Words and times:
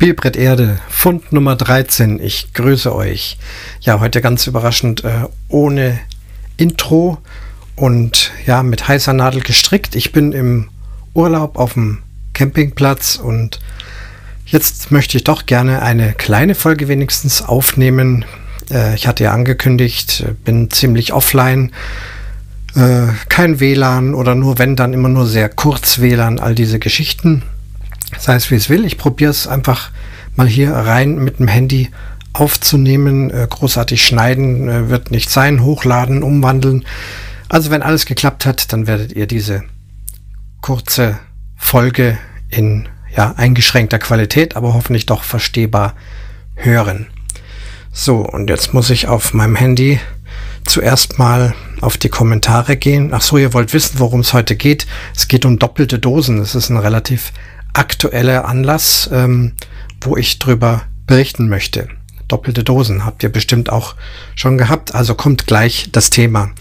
Spielbrett 0.00 0.34
Erde, 0.34 0.78
Fund 0.88 1.30
Nummer 1.30 1.56
13. 1.56 2.20
Ich 2.22 2.54
grüße 2.54 2.94
euch. 2.94 3.36
Ja, 3.82 4.00
heute 4.00 4.22
ganz 4.22 4.46
überraschend 4.46 5.04
äh, 5.04 5.26
ohne 5.48 6.00
Intro 6.56 7.18
und 7.76 8.30
ja, 8.46 8.62
mit 8.62 8.88
heißer 8.88 9.12
Nadel 9.12 9.42
gestrickt. 9.42 9.94
Ich 9.94 10.10
bin 10.10 10.32
im 10.32 10.70
Urlaub 11.12 11.58
auf 11.58 11.74
dem 11.74 11.98
Campingplatz 12.32 13.16
und 13.16 13.60
jetzt 14.46 14.90
möchte 14.90 15.18
ich 15.18 15.24
doch 15.24 15.44
gerne 15.44 15.82
eine 15.82 16.14
kleine 16.14 16.54
Folge 16.54 16.88
wenigstens 16.88 17.42
aufnehmen. 17.42 18.24
Äh, 18.70 18.94
ich 18.94 19.06
hatte 19.06 19.24
ja 19.24 19.32
angekündigt, 19.32 20.24
bin 20.46 20.70
ziemlich 20.70 21.12
offline. 21.12 21.72
Äh, 22.74 23.08
kein 23.28 23.60
WLAN 23.60 24.14
oder 24.14 24.34
nur 24.34 24.58
wenn 24.58 24.76
dann 24.76 24.94
immer 24.94 25.10
nur 25.10 25.26
sehr 25.26 25.50
kurz 25.50 25.98
WLAN, 25.98 26.40
all 26.40 26.54
diese 26.54 26.78
Geschichten 26.78 27.42
sei 28.18 28.34
es 28.34 28.50
wie 28.50 28.56
es 28.56 28.68
will. 28.68 28.84
Ich 28.84 28.98
probiere 28.98 29.30
es 29.30 29.46
einfach 29.46 29.90
mal 30.36 30.46
hier 30.46 30.72
rein 30.72 31.16
mit 31.16 31.38
dem 31.38 31.48
Handy 31.48 31.90
aufzunehmen. 32.32 33.30
Äh, 33.30 33.46
großartig 33.48 34.04
schneiden 34.04 34.68
äh, 34.68 34.88
wird 34.88 35.10
nicht 35.10 35.30
sein, 35.30 35.62
hochladen, 35.62 36.22
umwandeln. 36.22 36.84
Also 37.48 37.70
wenn 37.70 37.82
alles 37.82 38.06
geklappt 38.06 38.46
hat, 38.46 38.72
dann 38.72 38.86
werdet 38.86 39.12
ihr 39.12 39.26
diese 39.26 39.64
kurze 40.60 41.18
Folge 41.56 42.18
in 42.48 42.88
ja, 43.16 43.34
eingeschränkter 43.36 43.98
Qualität, 43.98 44.56
aber 44.56 44.74
hoffentlich 44.74 45.06
doch 45.06 45.24
verstehbar 45.24 45.94
hören. 46.54 47.06
So, 47.92 48.18
und 48.18 48.48
jetzt 48.48 48.72
muss 48.72 48.90
ich 48.90 49.08
auf 49.08 49.34
meinem 49.34 49.56
Handy 49.56 49.98
zuerst 50.64 51.18
mal 51.18 51.54
auf 51.80 51.96
die 51.96 52.08
Kommentare 52.08 52.76
gehen. 52.76 53.12
Ach 53.12 53.22
so, 53.22 53.36
ihr 53.36 53.52
wollt 53.52 53.72
wissen, 53.72 53.98
worum 53.98 54.20
es 54.20 54.32
heute 54.32 54.54
geht. 54.54 54.86
Es 55.16 55.26
geht 55.26 55.44
um 55.44 55.58
doppelte 55.58 55.98
Dosen. 55.98 56.38
Es 56.38 56.54
ist 56.54 56.68
ein 56.70 56.76
relativ 56.76 57.32
aktueller 57.72 58.46
Anlass, 58.46 59.08
ähm, 59.12 59.52
wo 60.00 60.16
ich 60.16 60.38
drüber 60.38 60.82
berichten 61.06 61.48
möchte. 61.48 61.88
Doppelte 62.28 62.62
Dosen 62.62 63.04
habt 63.04 63.24
ihr 63.24 63.28
bestimmt 63.28 63.70
auch 63.70 63.96
schon 64.36 64.56
gehabt, 64.56 64.94
also 64.94 65.16
kommt 65.16 65.48
gleich 65.48 65.88
das 65.90 66.10
Thema. 66.10 66.52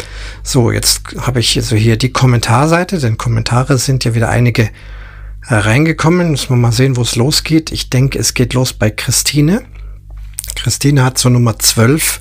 So, 0.41 0.71
jetzt 0.71 1.01
habe 1.19 1.39
ich 1.39 1.55
also 1.57 1.75
hier 1.75 1.95
die 1.95 2.11
Kommentarseite, 2.11 2.97
denn 2.97 3.19
Kommentare 3.19 3.77
sind 3.77 4.03
ja 4.03 4.15
wieder 4.15 4.29
einige 4.29 4.63
äh, 5.47 5.55
reingekommen. 5.55 6.31
Müssen 6.31 6.49
wir 6.49 6.55
mal 6.55 6.71
sehen, 6.71 6.97
wo 6.97 7.03
es 7.03 7.15
losgeht. 7.15 7.71
Ich 7.71 7.91
denke, 7.91 8.17
es 8.17 8.33
geht 8.33 8.55
los 8.55 8.73
bei 8.73 8.89
Christine. 8.89 9.61
Christine 10.55 11.03
hat 11.03 11.19
zur 11.19 11.31
Nummer 11.31 11.59
12 11.59 12.19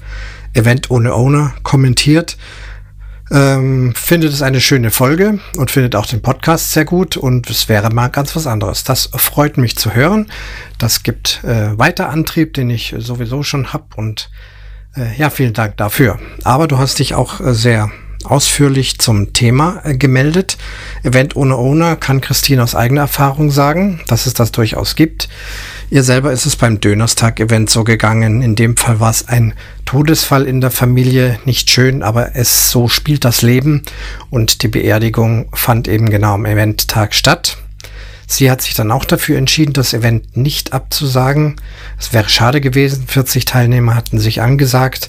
Event 0.52 0.90
ohne 0.90 1.14
Owner 1.14 1.54
kommentiert. 1.62 2.36
Ähm, 3.30 3.92
findet 3.94 4.32
es 4.32 4.42
eine 4.42 4.60
schöne 4.60 4.90
Folge 4.90 5.38
und 5.56 5.70
findet 5.70 5.94
auch 5.96 6.06
den 6.06 6.22
Podcast 6.22 6.72
sehr 6.72 6.84
gut 6.84 7.16
und 7.16 7.50
es 7.50 7.68
wäre 7.68 7.90
mal 7.90 8.08
ganz 8.08 8.34
was 8.34 8.46
anderes. 8.46 8.84
Das 8.84 9.10
freut 9.14 9.58
mich 9.58 9.76
zu 9.76 9.94
hören. 9.94 10.28
Das 10.78 11.02
gibt 11.02 11.44
äh, 11.44 11.78
weiter 11.78 12.08
Antrieb, 12.08 12.54
den 12.54 12.70
ich 12.70 12.94
sowieso 12.98 13.42
schon 13.42 13.72
habe 13.72 13.84
und 13.96 14.30
äh, 14.96 15.14
ja, 15.16 15.30
vielen 15.30 15.52
Dank 15.52 15.76
dafür. 15.76 16.18
Aber 16.44 16.68
du 16.68 16.78
hast 16.78 16.98
dich 16.98 17.14
auch 17.14 17.40
äh, 17.40 17.52
sehr 17.52 17.90
ausführlich 18.24 18.98
zum 18.98 19.32
Thema 19.32 19.80
äh, 19.84 19.96
gemeldet. 19.96 20.58
Event 21.02 21.36
ohne 21.36 21.56
Owner 21.56 21.96
kann 21.96 22.20
Christine 22.20 22.62
aus 22.62 22.74
eigener 22.74 23.02
Erfahrung 23.02 23.50
sagen, 23.50 24.00
dass 24.06 24.26
es 24.26 24.34
das 24.34 24.52
durchaus 24.52 24.96
gibt. 24.96 25.28
Ihr 25.90 26.02
selber 26.02 26.32
ist 26.32 26.44
es 26.44 26.56
beim 26.56 26.80
Dönerstag-Event 26.80 27.70
so 27.70 27.82
gegangen. 27.82 28.42
In 28.42 28.54
dem 28.54 28.76
Fall 28.76 29.00
war 29.00 29.10
es 29.10 29.26
ein 29.26 29.54
Todesfall 29.86 30.46
in 30.46 30.60
der 30.60 30.70
Familie. 30.70 31.38
Nicht 31.46 31.70
schön, 31.70 32.02
aber 32.02 32.36
es 32.36 32.70
so 32.70 32.88
spielt 32.88 33.24
das 33.24 33.40
Leben. 33.40 33.82
Und 34.28 34.62
die 34.62 34.68
Beerdigung 34.68 35.48
fand 35.54 35.88
eben 35.88 36.10
genau 36.10 36.34
am 36.34 36.44
Eventtag 36.44 37.14
statt. 37.14 37.56
Sie 38.26 38.50
hat 38.50 38.60
sich 38.60 38.74
dann 38.74 38.90
auch 38.90 39.06
dafür 39.06 39.38
entschieden, 39.38 39.72
das 39.72 39.94
Event 39.94 40.36
nicht 40.36 40.74
abzusagen. 40.74 41.56
Es 41.98 42.12
wäre 42.12 42.28
schade 42.28 42.60
gewesen. 42.60 43.06
40 43.06 43.46
Teilnehmer 43.46 43.94
hatten 43.94 44.18
sich 44.18 44.42
angesagt. 44.42 45.08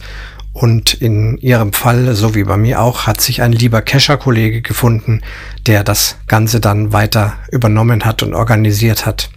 Und 0.52 0.96
in 0.96 1.38
ihrem 1.38 1.74
Fall, 1.74 2.16
so 2.16 2.34
wie 2.34 2.44
bei 2.44 2.58
mir 2.58 2.82
auch, 2.82 3.06
hat 3.06 3.22
sich 3.22 3.42
ein 3.42 3.54
lieber 3.54 3.82
Kescher-Kollege 3.82 4.62
gefunden, 4.62 5.22
der 5.68 5.84
das 5.84 6.18
Ganze 6.28 6.60
dann 6.60 6.92
weiter 6.92 7.34
übernommen 7.52 8.04
hat 8.04 8.24
und 8.24 8.34
organisiert 8.34 9.06
hat. 9.06 9.30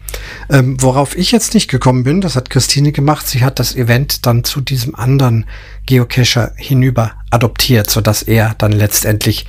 Ähm, 0.50 0.76
worauf 0.80 1.16
ich 1.16 1.32
jetzt 1.32 1.54
nicht 1.54 1.68
gekommen 1.68 2.04
bin, 2.04 2.20
das 2.20 2.36
hat 2.36 2.50
Christine 2.50 2.92
gemacht. 2.92 3.26
Sie 3.26 3.44
hat 3.44 3.58
das 3.58 3.74
Event 3.74 4.26
dann 4.26 4.44
zu 4.44 4.60
diesem 4.60 4.94
anderen 4.94 5.46
Geocacher 5.86 6.52
hinüber 6.56 7.12
adoptiert, 7.30 7.90
so 7.90 8.00
dass 8.00 8.22
er 8.22 8.54
dann 8.58 8.72
letztendlich 8.72 9.46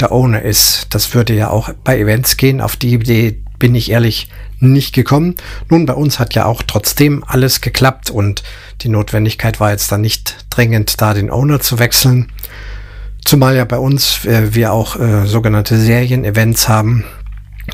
der 0.00 0.12
Owner 0.12 0.42
ist. 0.42 0.88
Das 0.90 1.14
würde 1.14 1.34
ja 1.34 1.50
auch 1.50 1.70
bei 1.84 1.98
Events 1.98 2.36
gehen. 2.36 2.60
Auf 2.60 2.76
die 2.76 2.94
Idee 2.94 3.42
bin 3.58 3.74
ich 3.74 3.90
ehrlich 3.90 4.28
nicht 4.58 4.94
gekommen. 4.94 5.34
Nun, 5.68 5.86
bei 5.86 5.94
uns 5.94 6.18
hat 6.18 6.34
ja 6.34 6.46
auch 6.46 6.62
trotzdem 6.66 7.24
alles 7.26 7.60
geklappt 7.60 8.10
und 8.10 8.42
die 8.82 8.88
Notwendigkeit 8.88 9.60
war 9.60 9.70
jetzt 9.70 9.92
dann 9.92 10.00
nicht 10.00 10.46
dringend, 10.50 11.00
da 11.00 11.14
den 11.14 11.30
Owner 11.30 11.60
zu 11.60 11.78
wechseln. 11.78 12.32
Zumal 13.24 13.56
ja 13.56 13.64
bei 13.64 13.78
uns 13.78 14.24
äh, 14.24 14.54
wir 14.54 14.72
auch 14.72 14.98
äh, 14.98 15.26
sogenannte 15.26 15.76
Serien-Events 15.76 16.68
haben. 16.68 17.04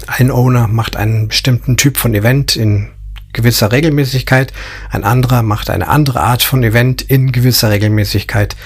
Ein 0.06 0.30
Owner 0.30 0.68
macht 0.68 0.96
einen 0.96 1.28
bestimmten 1.28 1.76
Typ 1.76 1.98
von 1.98 2.14
Event 2.14 2.56
in 2.56 2.88
gewisser 3.32 3.72
Regelmäßigkeit, 3.72 4.52
ein 4.90 5.04
anderer 5.04 5.42
macht 5.42 5.70
eine 5.70 5.88
andere 5.88 6.20
Art 6.20 6.42
von 6.42 6.62
Event 6.62 7.02
in 7.02 7.32
gewisser 7.32 7.70
Regelmäßigkeit 7.70 8.56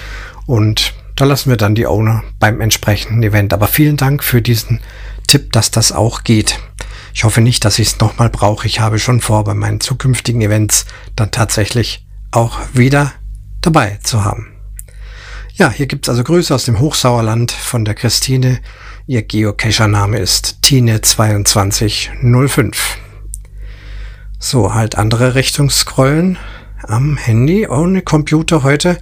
und 0.45 0.93
da 1.17 1.25
lassen 1.25 1.49
wir 1.49 1.57
dann 1.57 1.73
die 1.73 1.87
Owner 1.87 2.23
beim 2.39 2.61
entsprechenden 2.61 3.23
Event. 3.23 3.51
Aber 3.51 3.67
vielen 3.67 3.97
Dank 3.97 4.23
für 4.23 4.41
diesen 4.41 4.79
Tipp, 5.27 5.51
dass 5.51 5.71
das 5.71 5.91
auch 5.91 6.23
geht. 6.23 6.59
Ich 7.17 7.23
hoffe 7.23 7.41
nicht, 7.41 7.65
dass 7.65 7.79
ich 7.79 7.87
es 7.87 7.99
nochmal 7.99 8.29
brauche. 8.29 8.67
Ich 8.67 8.79
habe 8.79 8.99
schon 8.99 9.21
vor, 9.21 9.43
bei 9.43 9.55
meinen 9.55 9.79
zukünftigen 9.79 10.39
Events 10.39 10.85
dann 11.15 11.31
tatsächlich 11.31 12.05
auch 12.29 12.59
wieder 12.73 13.11
dabei 13.61 13.97
zu 14.03 14.23
haben. 14.23 14.53
Ja, 15.55 15.71
hier 15.71 15.87
gibt's 15.87 16.09
also 16.09 16.23
Grüße 16.23 16.53
aus 16.53 16.65
dem 16.65 16.79
Hochsauerland 16.79 17.51
von 17.51 17.85
der 17.85 17.95
Christine. 17.95 18.59
Ihr 19.07 19.23
Geocacher-Name 19.23 20.19
ist 20.19 20.59
Tine2205. 20.63 22.75
So, 24.37 24.75
halt 24.75 24.95
andere 24.95 25.33
Richtung 25.33 25.71
scrollen 25.71 26.37
am 26.83 27.17
Handy. 27.17 27.67
Ohne 27.67 28.03
Computer 28.03 28.61
heute 28.61 28.99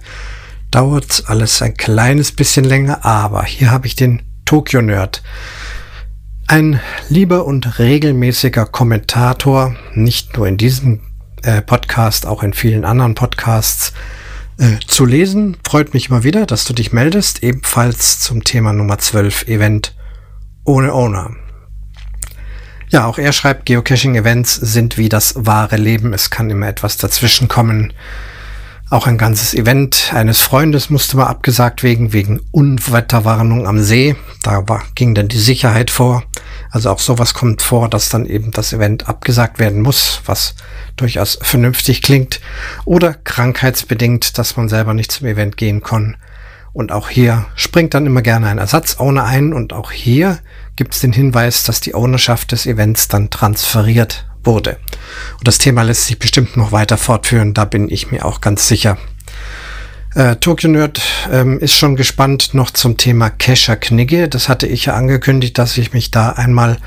dauert 0.70 1.24
alles 1.26 1.60
ein 1.60 1.74
kleines 1.74 2.32
bisschen 2.32 2.64
länger, 2.64 3.04
aber 3.04 3.44
hier 3.44 3.70
habe 3.70 3.86
ich 3.86 3.94
den 3.94 4.22
Tokyo 4.46 4.80
Nerd. 4.80 5.22
Ein 6.48 6.78
lieber 7.08 7.44
und 7.44 7.80
regelmäßiger 7.80 8.66
Kommentator, 8.66 9.74
nicht 9.94 10.36
nur 10.36 10.46
in 10.46 10.56
diesem 10.56 11.00
äh, 11.42 11.60
Podcast, 11.60 12.24
auch 12.24 12.44
in 12.44 12.52
vielen 12.52 12.84
anderen 12.84 13.16
Podcasts, 13.16 13.92
äh, 14.56 14.78
zu 14.86 15.06
lesen. 15.06 15.56
Freut 15.66 15.92
mich 15.92 16.08
immer 16.08 16.22
wieder, 16.22 16.46
dass 16.46 16.64
du 16.64 16.72
dich 16.72 16.92
meldest. 16.92 17.42
Ebenfalls 17.42 18.20
zum 18.20 18.44
Thema 18.44 18.72
Nummer 18.72 18.98
12 18.98 19.48
Event 19.48 19.96
ohne 20.62 20.92
Owner. 20.92 21.34
Ja, 22.90 23.06
auch 23.06 23.18
er 23.18 23.32
schreibt, 23.32 23.66
Geocaching-Events 23.66 24.54
sind 24.54 24.98
wie 24.98 25.08
das 25.08 25.34
wahre 25.36 25.76
Leben. 25.76 26.14
Es 26.14 26.30
kann 26.30 26.48
immer 26.48 26.68
etwas 26.68 26.96
dazwischen 26.96 27.48
kommen. 27.48 27.92
Auch 28.88 29.08
ein 29.08 29.18
ganzes 29.18 29.52
Event 29.52 30.12
eines 30.14 30.40
Freundes 30.40 30.90
musste 30.90 31.16
mal 31.16 31.26
abgesagt 31.26 31.82
wegen, 31.82 32.12
wegen 32.12 32.40
Unwetterwarnung 32.52 33.66
am 33.66 33.80
See. 33.80 34.14
Da 34.44 34.68
war, 34.68 34.84
ging 34.94 35.12
dann 35.12 35.26
die 35.26 35.40
Sicherheit 35.40 35.90
vor. 35.90 36.22
Also 36.70 36.90
auch 36.90 37.00
sowas 37.00 37.34
kommt 37.34 37.62
vor, 37.62 37.88
dass 37.88 38.10
dann 38.10 38.26
eben 38.26 38.52
das 38.52 38.72
Event 38.72 39.08
abgesagt 39.08 39.58
werden 39.58 39.82
muss, 39.82 40.20
was 40.26 40.54
durchaus 40.94 41.36
vernünftig 41.42 42.00
klingt. 42.00 42.40
Oder 42.84 43.14
krankheitsbedingt, 43.14 44.38
dass 44.38 44.56
man 44.56 44.68
selber 44.68 44.94
nicht 44.94 45.10
zum 45.10 45.26
Event 45.26 45.56
gehen 45.56 45.82
kann. 45.82 46.16
Und 46.72 46.92
auch 46.92 47.08
hier 47.08 47.46
springt 47.56 47.92
dann 47.92 48.06
immer 48.06 48.22
gerne 48.22 48.46
ein 48.46 48.58
Ersatzowner 48.58 49.24
ein. 49.24 49.52
Und 49.52 49.72
auch 49.72 49.90
hier 49.90 50.38
gibt 50.76 50.94
es 50.94 51.00
den 51.00 51.12
Hinweis, 51.12 51.64
dass 51.64 51.80
die 51.80 51.96
Ownerschaft 51.96 52.52
des 52.52 52.66
Events 52.66 53.08
dann 53.08 53.30
transferiert 53.30 54.25
wurde. 54.46 54.78
Und 55.38 55.46
das 55.46 55.58
Thema 55.58 55.82
lässt 55.82 56.06
sich 56.06 56.18
bestimmt 56.18 56.56
noch 56.56 56.72
weiter 56.72 56.96
fortführen, 56.96 57.54
da 57.54 57.64
bin 57.64 57.90
ich 57.90 58.10
mir 58.10 58.24
auch 58.24 58.40
ganz 58.40 58.68
sicher. 58.68 58.96
Äh, 60.14 60.36
Tokyo 60.36 60.70
Nerd 60.70 61.02
ähm, 61.30 61.58
ist 61.58 61.76
schon 61.76 61.94
gespannt 61.94 62.54
noch 62.54 62.70
zum 62.70 62.96
Thema 62.96 63.28
Kescher 63.28 63.76
Knigge. 63.76 64.28
Das 64.28 64.48
hatte 64.48 64.66
ich 64.66 64.86
ja 64.86 64.94
angekündigt, 64.94 65.58
dass 65.58 65.76
ich 65.76 65.92
mich 65.92 66.10
da 66.10 66.30
einmal 66.30 66.78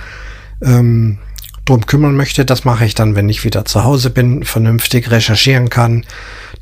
ähm, 0.63 1.19
drum 1.65 1.85
kümmern 1.85 2.15
möchte. 2.15 2.43
Das 2.43 2.65
mache 2.65 2.85
ich 2.85 2.95
dann, 2.95 3.15
wenn 3.15 3.29
ich 3.29 3.43
wieder 3.43 3.65
zu 3.65 3.83
Hause 3.83 4.09
bin, 4.09 4.43
vernünftig 4.43 5.11
recherchieren 5.11 5.69
kann, 5.69 6.05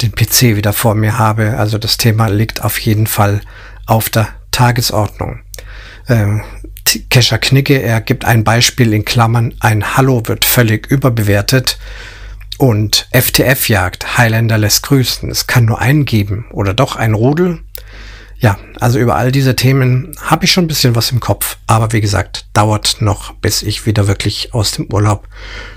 den 0.02 0.12
PC 0.12 0.58
wieder 0.58 0.74
vor 0.74 0.96
mir 0.96 1.18
habe. 1.18 1.58
Also 1.58 1.78
das 1.78 1.96
Thema 1.96 2.28
liegt 2.28 2.62
auf 2.62 2.78
jeden 2.80 3.08
Fall 3.08 3.40
auf 3.86 4.10
der 4.10 4.28
Tagesordnung. 4.52 5.40
Ähm, 6.10 6.42
Kescher 7.10 7.38
Knicke, 7.38 7.82
er 7.82 8.02
gibt 8.02 8.26
ein 8.26 8.44
Beispiel 8.44 8.94
in 8.94 9.06
Klammern, 9.06 9.54
ein 9.60 9.98
Hallo 9.98 10.24
wird 10.26 10.46
völlig 10.46 10.88
überbewertet. 10.88 11.78
Und 12.58 13.08
FTF 13.12 13.70
jagt, 13.70 14.18
Highlander 14.18 14.58
lässt 14.58 14.84
grüßen. 14.84 15.30
Es 15.30 15.48
kann 15.48 15.66
nur 15.66 15.80
einen 15.80 16.06
geben 16.06 16.46
oder 16.52 16.74
doch 16.74 16.96
ein 16.96 17.14
Rudel. 17.14 17.60
Ja, 18.40 18.58
also 18.80 19.00
über 19.00 19.16
all 19.16 19.32
diese 19.32 19.56
Themen 19.56 20.16
habe 20.22 20.46
ich 20.46 20.52
schon 20.52 20.66
ein 20.66 20.68
bisschen 20.68 20.96
was 20.96 21.12
im 21.12 21.20
Kopf. 21.20 21.58
Aber 21.68 21.92
wie 21.92 22.02
gesagt, 22.02 22.48
dauert 22.54 22.98
noch, 23.00 23.34
bis 23.34 23.64
ich 23.64 23.86
wieder 23.86 24.08
wirklich 24.08 24.54
aus 24.54 24.72
dem 24.72 24.92
Urlaub 24.92 25.28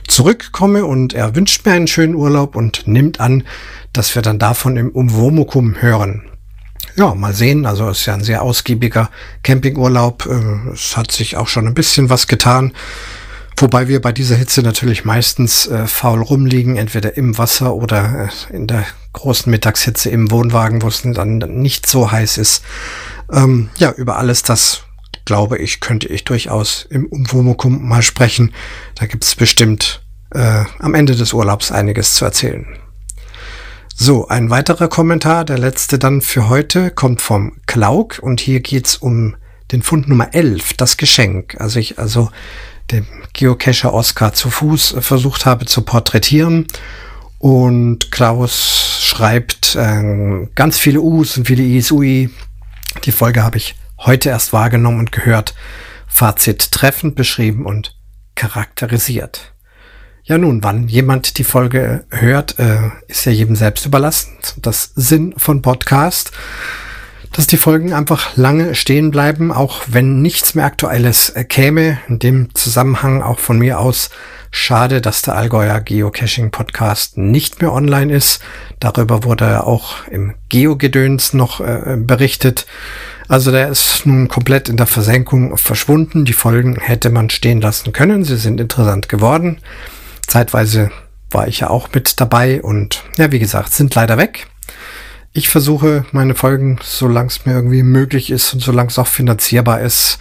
zurückkomme. 0.08 0.84
Und 0.84 1.12
er 1.12 1.34
wünscht 1.34 1.66
mir 1.66 1.72
einen 1.72 1.86
schönen 1.86 2.14
Urlaub 2.14 2.56
und 2.56 2.86
nimmt 2.86 3.20
an, 3.20 3.44
dass 3.92 4.14
wir 4.14 4.22
dann 4.22 4.38
davon 4.38 4.76
im 4.76 4.90
Umwomukum 4.90 5.82
hören. 5.82 6.29
Ja, 7.00 7.14
mal 7.14 7.32
sehen. 7.32 7.64
Also 7.64 7.88
es 7.88 8.00
ist 8.00 8.06
ja 8.06 8.12
ein 8.12 8.22
sehr 8.22 8.42
ausgiebiger 8.42 9.08
Campingurlaub. 9.42 10.26
Äh, 10.26 10.72
es 10.74 10.98
hat 10.98 11.10
sich 11.10 11.38
auch 11.38 11.48
schon 11.48 11.66
ein 11.66 11.72
bisschen 11.72 12.10
was 12.10 12.26
getan. 12.26 12.74
Wobei 13.56 13.88
wir 13.88 14.02
bei 14.02 14.12
dieser 14.12 14.36
Hitze 14.36 14.60
natürlich 14.60 15.06
meistens 15.06 15.66
äh, 15.66 15.86
faul 15.86 16.20
rumliegen, 16.20 16.76
entweder 16.76 17.16
im 17.16 17.38
Wasser 17.38 17.74
oder 17.74 18.28
äh, 18.28 18.54
in 18.54 18.66
der 18.66 18.84
großen 19.14 19.50
Mittagshitze 19.50 20.10
im 20.10 20.30
Wohnwagen, 20.30 20.82
wo 20.82 20.88
es 20.88 21.00
dann 21.00 21.38
nicht 21.38 21.86
so 21.86 22.12
heiß 22.12 22.36
ist. 22.36 22.62
Ähm, 23.32 23.70
ja, 23.78 23.92
über 23.92 24.18
alles 24.18 24.42
das, 24.42 24.82
glaube 25.24 25.56
ich, 25.56 25.80
könnte 25.80 26.06
ich 26.06 26.24
durchaus 26.24 26.86
im 26.90 27.06
Umwomukum 27.06 27.88
mal 27.88 28.02
sprechen. 28.02 28.52
Da 28.96 29.06
gibt 29.06 29.24
es 29.24 29.34
bestimmt 29.34 30.02
äh, 30.34 30.64
am 30.78 30.92
Ende 30.92 31.16
des 31.16 31.32
Urlaubs 31.32 31.72
einiges 31.72 32.12
zu 32.12 32.26
erzählen. 32.26 32.66
So, 34.02 34.28
ein 34.28 34.48
weiterer 34.48 34.88
Kommentar, 34.88 35.44
der 35.44 35.58
letzte 35.58 35.98
dann 35.98 36.22
für 36.22 36.48
heute, 36.48 36.90
kommt 36.90 37.20
vom 37.20 37.60
Klauk 37.66 38.18
und 38.22 38.40
hier 38.40 38.60
geht's 38.60 38.96
um 38.96 39.36
den 39.72 39.82
Fund 39.82 40.08
Nummer 40.08 40.32
11, 40.32 40.72
das 40.72 40.96
Geschenk. 40.96 41.60
Also 41.60 41.78
ich, 41.78 41.98
also 41.98 42.30
dem 42.90 43.04
Geocacher 43.34 43.92
Oscar 43.92 44.32
zu 44.32 44.48
Fuß 44.48 44.96
versucht 45.00 45.44
habe 45.44 45.66
zu 45.66 45.82
porträtieren. 45.82 46.66
Und 47.36 48.10
Klaus 48.10 49.02
schreibt 49.02 49.76
äh, 49.76 50.46
ganz 50.54 50.78
viele 50.78 51.02
U's 51.02 51.36
und 51.36 51.46
viele 51.46 51.62
I's, 51.62 51.92
Ui. 51.92 52.30
Die 53.04 53.12
Folge 53.12 53.42
habe 53.42 53.58
ich 53.58 53.74
heute 53.98 54.30
erst 54.30 54.54
wahrgenommen 54.54 54.98
und 54.98 55.12
gehört. 55.12 55.54
Fazit 56.06 56.72
treffend 56.72 57.16
beschrieben 57.16 57.66
und 57.66 57.98
charakterisiert. 58.34 59.52
Ja 60.30 60.38
nun, 60.38 60.62
wann 60.62 60.86
jemand 60.86 61.38
die 61.38 61.44
Folge 61.44 62.04
hört, 62.08 62.56
äh, 62.60 62.78
ist 63.08 63.26
ja 63.26 63.32
jedem 63.32 63.56
selbst 63.56 63.84
überlassen. 63.84 64.30
Das 64.62 64.92
Sinn 64.94 65.34
von 65.36 65.60
Podcast 65.60 66.30
dass 67.32 67.46
die 67.46 67.56
Folgen 67.56 67.92
einfach 67.92 68.36
lange 68.36 68.74
stehen 68.74 69.12
bleiben, 69.12 69.52
auch 69.52 69.82
wenn 69.86 70.20
nichts 70.20 70.56
mehr 70.56 70.64
Aktuelles 70.64 71.32
käme. 71.48 71.98
In 72.08 72.18
dem 72.18 72.54
Zusammenhang 72.54 73.22
auch 73.22 73.38
von 73.38 73.58
mir 73.58 73.78
aus 73.78 74.10
schade, 74.50 75.00
dass 75.00 75.22
der 75.22 75.36
Allgäuer 75.36 75.80
Geocaching 75.80 76.50
Podcast 76.50 77.18
nicht 77.18 77.62
mehr 77.62 77.72
online 77.72 78.12
ist. 78.12 78.42
Darüber 78.80 79.22
wurde 79.22 79.64
auch 79.64 80.06
im 80.08 80.34
Geogedöns 80.48 81.32
noch 81.32 81.60
äh, 81.60 81.96
berichtet. 81.98 82.66
Also 83.28 83.52
der 83.52 83.68
ist 83.68 84.06
nun 84.06 84.26
komplett 84.26 84.68
in 84.68 84.76
der 84.76 84.88
Versenkung 84.88 85.56
verschwunden. 85.56 86.24
Die 86.24 86.32
Folgen 86.32 86.76
hätte 86.80 87.10
man 87.10 87.30
stehen 87.30 87.60
lassen 87.60 87.92
können. 87.92 88.24
Sie 88.24 88.36
sind 88.36 88.60
interessant 88.60 89.08
geworden. 89.08 89.60
Zeitweise 90.30 90.92
war 91.30 91.48
ich 91.48 91.58
ja 91.58 91.70
auch 91.70 91.88
mit 91.92 92.20
dabei 92.20 92.62
und 92.62 93.02
ja, 93.16 93.32
wie 93.32 93.40
gesagt, 93.40 93.72
sind 93.72 93.92
leider 93.96 94.16
weg. 94.16 94.46
Ich 95.32 95.48
versuche 95.48 96.04
meine 96.12 96.36
Folgen, 96.36 96.78
solange 96.82 97.26
es 97.26 97.46
mir 97.46 97.52
irgendwie 97.52 97.82
möglich 97.82 98.30
ist 98.30 98.54
und 98.54 98.60
solange 98.60 98.90
es 98.90 98.98
auch 99.00 99.08
finanzierbar 99.08 99.80
ist. 99.80 100.20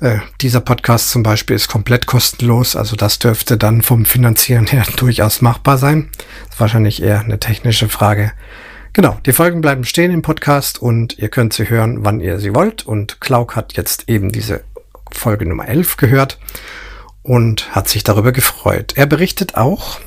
Äh, 0.00 0.20
dieser 0.40 0.60
Podcast 0.60 1.10
zum 1.10 1.22
Beispiel 1.22 1.54
ist 1.54 1.68
komplett 1.68 2.06
kostenlos, 2.06 2.76
also 2.76 2.96
das 2.96 3.18
dürfte 3.18 3.58
dann 3.58 3.82
vom 3.82 4.06
Finanzieren 4.06 4.66
her 4.66 4.86
durchaus 4.96 5.42
machbar 5.42 5.76
sein. 5.76 6.08
Ist 6.48 6.58
wahrscheinlich 6.58 7.02
eher 7.02 7.20
eine 7.20 7.38
technische 7.38 7.90
Frage. 7.90 8.32
Genau, 8.94 9.18
die 9.26 9.34
Folgen 9.34 9.60
bleiben 9.60 9.84
stehen 9.84 10.12
im 10.12 10.22
Podcast 10.22 10.80
und 10.80 11.18
ihr 11.18 11.28
könnt 11.28 11.52
sie 11.52 11.68
hören, 11.68 12.06
wann 12.06 12.20
ihr 12.20 12.38
sie 12.38 12.54
wollt. 12.54 12.86
Und 12.86 13.20
Klauk 13.20 13.54
hat 13.54 13.74
jetzt 13.74 14.08
eben 14.08 14.32
diese 14.32 14.64
Folge 15.10 15.44
Nummer 15.44 15.68
11 15.68 15.98
gehört 15.98 16.38
und 17.22 17.74
hat 17.74 17.88
sich 17.88 18.04
darüber 18.04 18.32
gefreut. 18.32 18.94
Er 18.96 19.06
berichtet 19.06 19.56
auch, 19.56 20.00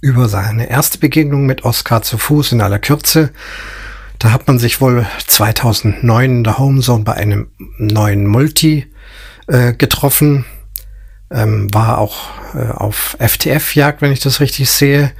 über 0.00 0.28
seine 0.28 0.68
erste 0.68 0.98
Begegnung 0.98 1.46
mit 1.46 1.64
Oscar 1.64 2.02
zu 2.02 2.18
Fuß 2.18 2.52
in 2.52 2.60
aller 2.60 2.78
Kürze. 2.78 3.30
Da 4.18 4.32
hat 4.32 4.46
man 4.46 4.58
sich 4.58 4.80
wohl 4.80 5.06
2009 5.26 6.30
in 6.30 6.44
der 6.44 6.58
Homezone 6.58 7.04
bei 7.04 7.14
einem 7.14 7.48
neuen 7.78 8.26
Multi 8.26 8.86
äh, 9.46 9.74
getroffen. 9.74 10.44
Ähm, 11.30 11.72
war 11.72 11.98
auch 11.98 12.30
äh, 12.54 12.70
auf 12.70 13.16
FTF-Jagd, 13.18 14.02
wenn 14.02 14.12
ich 14.12 14.20
das 14.20 14.40
richtig 14.40 14.70
sehe. 14.70 15.12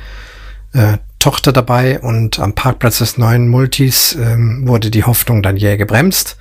Äh, 0.72 0.98
Tochter 1.18 1.52
dabei 1.52 2.00
und 2.00 2.38
am 2.38 2.54
Parkplatz 2.54 2.98
des 2.98 3.16
neuen 3.16 3.48
Multis 3.48 4.14
ähm, 4.14 4.68
wurde 4.68 4.90
die 4.90 5.04
Hoffnung 5.04 5.42
dann 5.42 5.56
jäh 5.56 5.78
gebremst, 5.78 6.36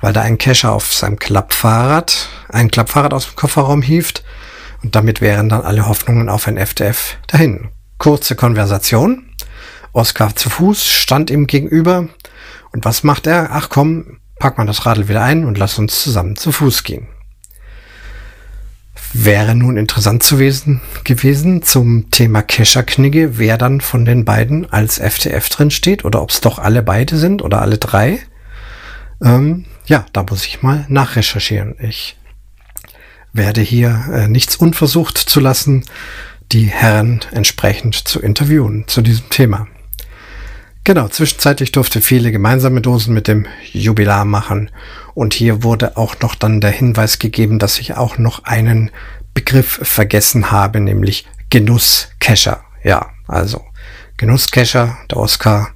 weil 0.00 0.12
da 0.12 0.22
ein 0.22 0.38
Cacher 0.38 0.72
auf 0.72 0.92
seinem 0.92 1.18
Klappfahrrad, 1.18 2.28
ein 2.48 2.70
Klappfahrrad 2.70 3.12
aus 3.12 3.26
dem 3.26 3.36
Kofferraum 3.36 3.82
hieft 3.82 4.22
und 4.82 4.94
damit 4.94 5.20
wären 5.20 5.48
dann 5.48 5.62
alle 5.62 5.88
Hoffnungen 5.88 6.28
auf 6.28 6.46
ein 6.46 6.56
FDF 6.56 7.16
dahin. 7.26 7.68
Kurze 7.98 8.36
Konversation. 8.36 9.24
Oskar 9.92 10.36
zu 10.36 10.50
Fuß 10.50 10.86
stand 10.86 11.30
ihm 11.30 11.46
gegenüber. 11.46 12.08
Und 12.72 12.84
was 12.84 13.02
macht 13.02 13.26
er? 13.26 13.48
Ach 13.52 13.68
komm, 13.70 14.18
pack 14.38 14.58
mal 14.58 14.66
das 14.66 14.86
Radl 14.86 15.08
wieder 15.08 15.22
ein 15.22 15.44
und 15.44 15.58
lass 15.58 15.78
uns 15.78 16.02
zusammen 16.02 16.36
zu 16.36 16.52
Fuß 16.52 16.84
gehen. 16.84 17.08
Wäre 19.14 19.54
nun 19.54 19.78
interessant 19.78 20.22
zu 20.22 20.36
gewesen, 20.36 20.82
gewesen 21.04 21.62
zum 21.62 22.10
Thema 22.10 22.42
Kescherknigge, 22.42 23.38
wer 23.38 23.56
dann 23.56 23.80
von 23.80 24.04
den 24.04 24.26
beiden 24.26 24.70
als 24.70 24.98
FTF 24.98 25.48
drin 25.48 25.70
steht 25.70 26.04
oder 26.04 26.20
ob 26.20 26.30
es 26.30 26.42
doch 26.42 26.58
alle 26.58 26.82
beide 26.82 27.16
sind 27.16 27.40
oder 27.40 27.62
alle 27.62 27.78
drei. 27.78 28.20
Ähm, 29.24 29.64
ja, 29.88 30.06
da 30.12 30.22
muss 30.22 30.46
ich 30.46 30.62
mal 30.62 30.84
nachrecherchieren. 30.88 31.74
Ich 31.80 32.16
werde 33.32 33.60
hier 33.60 34.04
äh, 34.12 34.28
nichts 34.28 34.56
unversucht 34.56 35.18
zu 35.18 35.40
lassen, 35.40 35.84
die 36.52 36.66
Herren 36.66 37.20
entsprechend 37.32 37.94
zu 37.94 38.20
interviewen 38.20 38.84
zu 38.86 39.02
diesem 39.02 39.28
Thema. 39.30 39.66
Genau, 40.84 41.08
zwischenzeitlich 41.08 41.72
durfte 41.72 42.00
viele 42.00 42.32
gemeinsame 42.32 42.80
Dosen 42.80 43.12
mit 43.12 43.28
dem 43.28 43.46
Jubilar 43.72 44.24
machen 44.24 44.70
und 45.14 45.34
hier 45.34 45.62
wurde 45.62 45.96
auch 45.98 46.18
noch 46.20 46.34
dann 46.34 46.60
der 46.62 46.70
Hinweis 46.70 47.18
gegeben, 47.18 47.58
dass 47.58 47.78
ich 47.78 47.94
auch 47.94 48.16
noch 48.16 48.44
einen 48.44 48.90
Begriff 49.34 49.80
vergessen 49.82 50.50
habe, 50.50 50.80
nämlich 50.80 51.26
Genusscacher. 51.50 52.64
Ja, 52.82 53.10
also 53.26 53.64
Genusscacher, 54.16 54.96
der 55.10 55.18
Oscar 55.18 55.72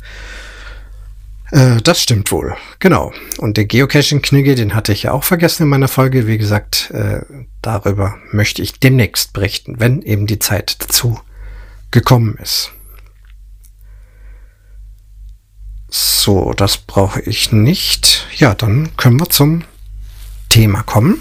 äh, 1.53 1.83
das 1.83 2.03
stimmt 2.03 2.33
wohl. 2.33 2.57
Genau. 2.79 3.13
Und 3.39 3.59
den 3.59 3.69
Geocaching-Knigge, 3.69 4.55
den 4.55 4.75
hatte 4.75 4.93
ich 4.93 5.05
ja 5.05 5.13
auch 5.13 5.23
vergessen 5.23 5.65
in 5.65 5.69
meiner 5.69 5.89
Folge. 5.89 6.27
Wie 6.27 6.39
gesagt, 6.39 6.91
äh, 6.93 7.21
darüber 7.61 8.17
möchte 8.33 8.63
ich 8.63 8.81
demnächst 8.81 9.35
berichten, 9.35 9.79
wenn 9.79 10.01
eben 10.01 10.27
die 10.27 10.39
Zeit 10.39 10.77
dazu 10.83 11.21
gekommen 11.91 12.39
ist. 12.43 12.73
So, 15.91 16.55
das 16.55 16.79
brauche 16.79 17.21
ich 17.21 17.53
nicht. 17.53 18.27
Ja, 18.37 18.55
dann 18.55 18.97
können 18.97 19.21
wir 19.21 19.29
zum 19.29 19.65
Thema 20.49 20.83
kommen. 20.83 21.21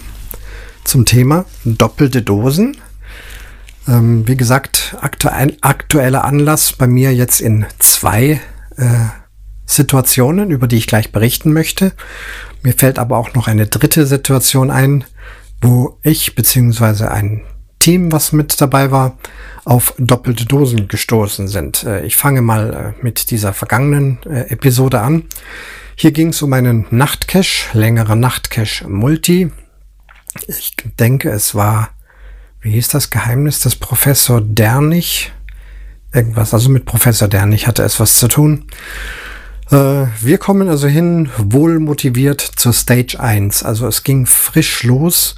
Zum 0.84 1.04
Thema 1.04 1.44
doppelte 1.64 2.22
Dosen. 2.22 2.78
Ähm, 3.86 4.26
wie 4.26 4.36
gesagt, 4.36 4.96
aktuell, 4.98 5.58
aktueller 5.60 6.24
Anlass 6.24 6.72
bei 6.72 6.86
mir 6.86 7.14
jetzt 7.14 7.42
in 7.42 7.66
zwei 7.78 8.40
äh, 8.78 9.21
Situationen, 9.64 10.50
über 10.50 10.66
die 10.66 10.76
ich 10.76 10.86
gleich 10.86 11.12
berichten 11.12 11.52
möchte. 11.52 11.92
Mir 12.62 12.74
fällt 12.74 12.98
aber 12.98 13.16
auch 13.18 13.34
noch 13.34 13.48
eine 13.48 13.66
dritte 13.66 14.06
Situation 14.06 14.70
ein, 14.70 15.04
wo 15.60 15.98
ich 16.02 16.34
bzw. 16.34 17.06
ein 17.06 17.42
Team, 17.78 18.12
was 18.12 18.32
mit 18.32 18.60
dabei 18.60 18.90
war, 18.90 19.18
auf 19.64 19.94
doppelte 19.98 20.46
Dosen 20.46 20.86
gestoßen 20.88 21.48
sind. 21.48 21.84
Äh, 21.84 22.04
ich 22.04 22.16
fange 22.16 22.40
mal 22.40 22.94
äh, 23.00 23.04
mit 23.04 23.30
dieser 23.30 23.52
vergangenen 23.52 24.18
äh, 24.24 24.50
Episode 24.50 25.00
an. 25.00 25.24
Hier 25.96 26.12
ging 26.12 26.28
es 26.28 26.42
um 26.42 26.52
einen 26.52 26.86
Nachtcache, 26.90 27.76
längerer 27.76 28.14
Nachtcache 28.14 28.88
Multi. 28.88 29.50
Ich 30.46 30.74
denke, 30.98 31.30
es 31.30 31.54
war, 31.54 31.90
wie 32.60 32.70
hieß 32.70 32.88
das 32.88 33.10
Geheimnis 33.10 33.60
des 33.60 33.76
Professor 33.76 34.40
Dernich? 34.40 35.32
Irgendwas, 36.12 36.54
also 36.54 36.68
mit 36.70 36.84
Professor 36.84 37.28
Dernich 37.28 37.66
hatte 37.66 37.82
es 37.82 38.00
was 38.00 38.18
zu 38.18 38.28
tun. 38.28 38.66
Äh, 39.72 40.06
wir 40.20 40.38
kommen 40.38 40.68
also 40.68 40.86
hin, 40.86 41.30
wohl 41.38 41.78
motiviert 41.80 42.40
zur 42.40 42.74
Stage 42.74 43.18
1. 43.18 43.62
Also 43.62 43.86
es 43.86 44.04
ging 44.04 44.26
frisch 44.26 44.82
los. 44.84 45.34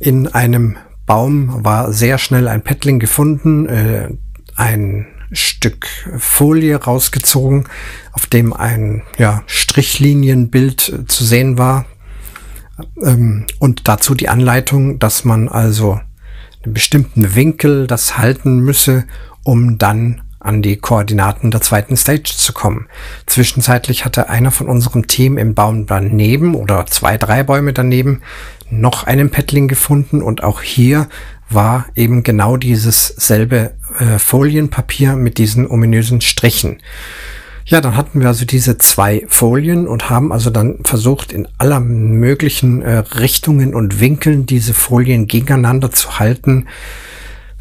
In 0.00 0.26
einem 0.26 0.76
Baum 1.06 1.64
war 1.64 1.92
sehr 1.92 2.18
schnell 2.18 2.48
ein 2.48 2.62
Paddling 2.62 2.98
gefunden, 2.98 3.66
äh, 3.66 4.08
ein 4.56 5.06
Stück 5.32 5.86
Folie 6.18 6.74
rausgezogen, 6.74 7.68
auf 8.12 8.26
dem 8.26 8.52
ein 8.52 9.02
ja, 9.18 9.44
Strichlinienbild 9.46 10.88
äh, 10.88 11.06
zu 11.06 11.24
sehen 11.24 11.56
war. 11.56 11.86
Ähm, 13.00 13.46
und 13.60 13.86
dazu 13.86 14.16
die 14.16 14.28
Anleitung, 14.28 14.98
dass 14.98 15.24
man 15.24 15.48
also 15.48 16.00
einen 16.64 16.74
bestimmten 16.74 17.36
Winkel 17.36 17.86
das 17.86 18.18
halten 18.18 18.58
müsse, 18.58 19.04
um 19.44 19.78
dann 19.78 20.22
an 20.40 20.62
die 20.62 20.76
Koordinaten 20.76 21.50
der 21.50 21.60
zweiten 21.60 21.96
Stage 21.96 22.32
zu 22.36 22.52
kommen. 22.52 22.88
Zwischenzeitlich 23.26 24.04
hatte 24.04 24.28
einer 24.28 24.50
von 24.50 24.68
unserem 24.68 25.06
Team 25.06 25.38
im 25.38 25.54
Baum 25.54 25.86
daneben 25.86 26.54
oder 26.54 26.86
zwei, 26.86 27.16
drei 27.18 27.42
Bäume 27.42 27.72
daneben 27.72 28.22
noch 28.70 29.04
einen 29.04 29.30
Paddling 29.30 29.68
gefunden 29.68 30.22
und 30.22 30.42
auch 30.42 30.62
hier 30.62 31.08
war 31.50 31.86
eben 31.96 32.22
genau 32.22 32.56
dieses 32.56 33.08
selbe 33.08 33.72
äh, 33.98 34.18
Folienpapier 34.18 35.16
mit 35.16 35.38
diesen 35.38 35.68
ominösen 35.68 36.20
Strichen. 36.20 36.80
Ja, 37.66 37.80
dann 37.80 37.96
hatten 37.96 38.20
wir 38.20 38.28
also 38.28 38.44
diese 38.44 38.78
zwei 38.78 39.24
Folien 39.28 39.86
und 39.86 40.10
haben 40.10 40.32
also 40.32 40.50
dann 40.50 40.78
versucht, 40.82 41.32
in 41.32 41.46
aller 41.58 41.80
möglichen 41.80 42.82
äh, 42.82 42.98
Richtungen 42.98 43.74
und 43.74 44.00
Winkeln 44.00 44.46
diese 44.46 44.74
Folien 44.74 45.26
gegeneinander 45.26 45.92
zu 45.92 46.18
halten. 46.18 46.66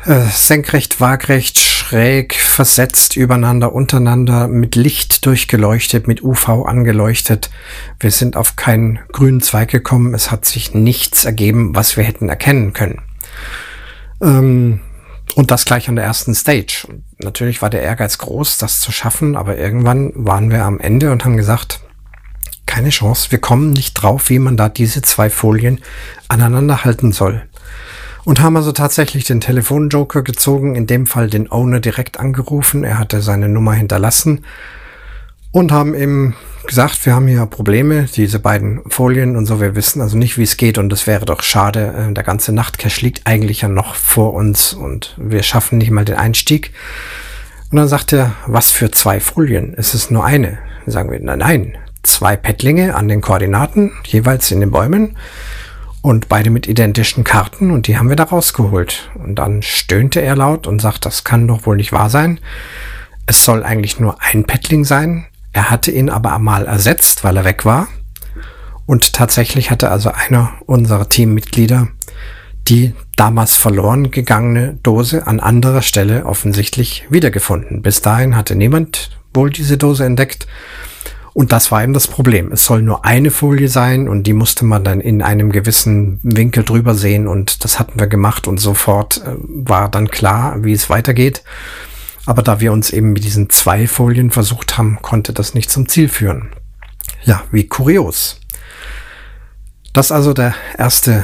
Äh, 0.05 0.21
senkrecht, 0.31 1.01
waagrecht, 1.01 1.78
schräg, 1.89 2.35
versetzt, 2.35 3.15
übereinander, 3.15 3.73
untereinander, 3.73 4.47
mit 4.47 4.75
Licht 4.75 5.25
durchgeleuchtet, 5.25 6.07
mit 6.07 6.21
UV 6.21 6.65
angeleuchtet. 6.67 7.49
Wir 7.99 8.11
sind 8.11 8.37
auf 8.37 8.55
keinen 8.55 8.99
grünen 9.11 9.41
Zweig 9.41 9.69
gekommen. 9.69 10.13
Es 10.13 10.29
hat 10.29 10.45
sich 10.45 10.75
nichts 10.75 11.25
ergeben, 11.25 11.73
was 11.73 11.97
wir 11.97 12.03
hätten 12.03 12.29
erkennen 12.29 12.73
können. 12.73 13.01
Ähm, 14.21 14.81
und 15.33 15.49
das 15.49 15.65
gleich 15.65 15.89
an 15.89 15.95
der 15.95 16.05
ersten 16.05 16.35
Stage. 16.35 16.85
Und 16.87 17.03
natürlich 17.23 17.63
war 17.63 17.71
der 17.71 17.81
Ehrgeiz 17.81 18.19
groß, 18.19 18.59
das 18.59 18.81
zu 18.81 18.91
schaffen, 18.91 19.35
aber 19.35 19.57
irgendwann 19.57 20.11
waren 20.13 20.51
wir 20.51 20.65
am 20.65 20.79
Ende 20.79 21.11
und 21.11 21.25
haben 21.25 21.37
gesagt, 21.37 21.79
keine 22.67 22.89
Chance, 22.89 23.31
wir 23.31 23.39
kommen 23.39 23.71
nicht 23.71 23.95
drauf, 23.95 24.29
wie 24.29 24.37
man 24.37 24.57
da 24.57 24.69
diese 24.69 25.01
zwei 25.01 25.31
Folien 25.31 25.81
aneinander 26.27 26.83
halten 26.83 27.13
soll. 27.13 27.49
Und 28.29 28.41
haben 28.41 28.57
also 28.57 28.71
tatsächlich 28.71 29.23
den 29.23 29.41
Telefonjoker 29.41 30.21
gezogen, 30.21 30.75
in 30.75 30.85
dem 30.85 31.07
Fall 31.07 31.31
den 31.31 31.51
Owner 31.51 31.79
direkt 31.79 32.19
angerufen, 32.19 32.83
er 32.83 32.99
hatte 32.99 33.23
seine 33.23 33.49
Nummer 33.49 33.73
hinterlassen 33.73 34.45
und 35.51 35.71
haben 35.71 35.95
ihm 35.95 36.35
gesagt, 36.67 37.07
wir 37.07 37.15
haben 37.15 37.25
hier 37.25 37.43
Probleme, 37.47 38.03
diese 38.03 38.37
beiden 38.37 38.81
Folien 38.87 39.35
und 39.35 39.47
so, 39.47 39.59
wir 39.59 39.73
wissen 39.73 39.99
also 39.99 40.15
nicht, 40.15 40.37
wie 40.37 40.43
es 40.43 40.57
geht 40.57 40.77
und 40.77 40.93
es 40.93 41.07
wäre 41.07 41.25
doch 41.25 41.41
schade, 41.41 42.07
äh, 42.11 42.13
der 42.13 42.23
ganze 42.23 42.53
Nachtcache 42.53 43.01
liegt 43.01 43.25
eigentlich 43.25 43.61
ja 43.61 43.67
noch 43.67 43.95
vor 43.95 44.35
uns 44.35 44.73
und 44.73 45.15
wir 45.17 45.41
schaffen 45.41 45.79
nicht 45.79 45.89
mal 45.89 46.05
den 46.05 46.17
Einstieg. 46.17 46.71
Und 47.71 47.77
dann 47.77 47.87
sagt 47.87 48.13
er, 48.13 48.35
was 48.45 48.69
für 48.69 48.91
zwei 48.91 49.19
Folien? 49.19 49.73
Es 49.75 49.95
ist 49.95 50.11
nur 50.11 50.23
eine. 50.23 50.59
Sagen 50.85 51.09
wir, 51.09 51.19
nein, 51.19 51.39
nein, 51.39 51.77
zwei 52.03 52.35
Pettlinge 52.35 52.93
an 52.93 53.07
den 53.07 53.21
Koordinaten, 53.21 53.91
jeweils 54.05 54.51
in 54.51 54.59
den 54.59 54.69
Bäumen 54.69 55.17
und 56.01 56.29
beide 56.29 56.49
mit 56.49 56.67
identischen 56.67 57.23
Karten 57.23 57.71
und 57.71 57.87
die 57.87 57.97
haben 57.97 58.09
wir 58.09 58.15
da 58.15 58.23
rausgeholt. 58.23 59.11
Und 59.15 59.35
dann 59.35 59.61
stöhnte 59.61 60.21
er 60.21 60.35
laut 60.35 60.67
und 60.67 60.81
sagt, 60.81 61.05
das 61.05 61.23
kann 61.23 61.47
doch 61.47 61.65
wohl 61.65 61.77
nicht 61.77 61.91
wahr 61.91 62.09
sein. 62.09 62.39
Es 63.25 63.43
soll 63.43 63.63
eigentlich 63.63 63.99
nur 63.99 64.17
ein 64.21 64.45
Pettling 64.45 64.85
sein. 64.85 65.27
Er 65.51 65.69
hatte 65.69 65.91
ihn 65.91 66.09
aber 66.09 66.33
einmal 66.33 66.65
ersetzt, 66.65 67.23
weil 67.23 67.37
er 67.37 67.45
weg 67.45 67.65
war. 67.65 67.87
Und 68.85 69.13
tatsächlich 69.13 69.71
hatte 69.71 69.91
also 69.91 70.11
einer 70.11 70.53
unserer 70.65 71.09
Teammitglieder 71.09 71.89
die 72.69 72.93
damals 73.15 73.55
verloren 73.55 74.11
gegangene 74.11 74.77
Dose 74.83 75.27
an 75.27 75.39
anderer 75.39 75.81
Stelle 75.81 76.25
offensichtlich 76.25 77.05
wiedergefunden. 77.09 77.81
Bis 77.81 78.01
dahin 78.01 78.35
hatte 78.35 78.55
niemand 78.55 79.11
wohl 79.33 79.49
diese 79.49 79.77
Dose 79.77 80.05
entdeckt. 80.05 80.47
Und 81.39 81.53
das 81.53 81.71
war 81.71 81.81
eben 81.81 81.93
das 81.93 82.07
Problem. 82.07 82.51
Es 82.51 82.65
soll 82.65 82.81
nur 82.81 83.05
eine 83.05 83.31
Folie 83.31 83.69
sein 83.69 84.09
und 84.09 84.23
die 84.23 84.33
musste 84.33 84.65
man 84.65 84.83
dann 84.83 84.99
in 84.99 85.21
einem 85.21 85.53
gewissen 85.53 86.19
Winkel 86.21 86.65
drüber 86.65 86.95
sehen 86.95 87.29
und 87.29 87.63
das 87.63 87.79
hatten 87.79 87.97
wir 87.97 88.07
gemacht 88.07 88.45
und 88.45 88.57
sofort 88.57 89.21
äh, 89.25 89.35
war 89.37 89.87
dann 89.87 90.09
klar, 90.09 90.65
wie 90.65 90.73
es 90.73 90.89
weitergeht. 90.89 91.43
Aber 92.25 92.41
da 92.41 92.59
wir 92.59 92.73
uns 92.73 92.89
eben 92.89 93.13
mit 93.13 93.23
diesen 93.23 93.49
zwei 93.49 93.87
Folien 93.87 94.31
versucht 94.31 94.77
haben, 94.77 94.99
konnte 95.01 95.31
das 95.31 95.53
nicht 95.53 95.71
zum 95.71 95.87
Ziel 95.87 96.09
führen. 96.09 96.49
Ja, 97.23 97.41
wie 97.53 97.69
kurios. 97.69 98.41
Das 99.93 100.11
also 100.11 100.33
der 100.33 100.53
erste, 100.77 101.23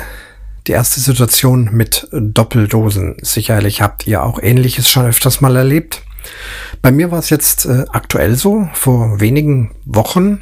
die 0.68 0.72
erste 0.72 1.02
Situation 1.02 1.72
mit 1.74 2.08
Doppeldosen. 2.14 3.18
Sicherlich 3.22 3.82
habt 3.82 4.08
ihr 4.08 4.24
auch 4.24 4.40
ähnliches 4.42 4.90
schon 4.90 5.08
öfters 5.08 5.42
mal 5.42 5.58
erlebt. 5.58 6.05
Bei 6.82 6.92
mir 6.92 7.12
war 7.12 7.20
es 7.20 7.30
jetzt 7.30 7.66
äh, 7.66 7.86
aktuell 7.90 8.36
so, 8.36 8.68
vor 8.74 9.20
wenigen 9.20 9.72
Wochen 9.86 10.42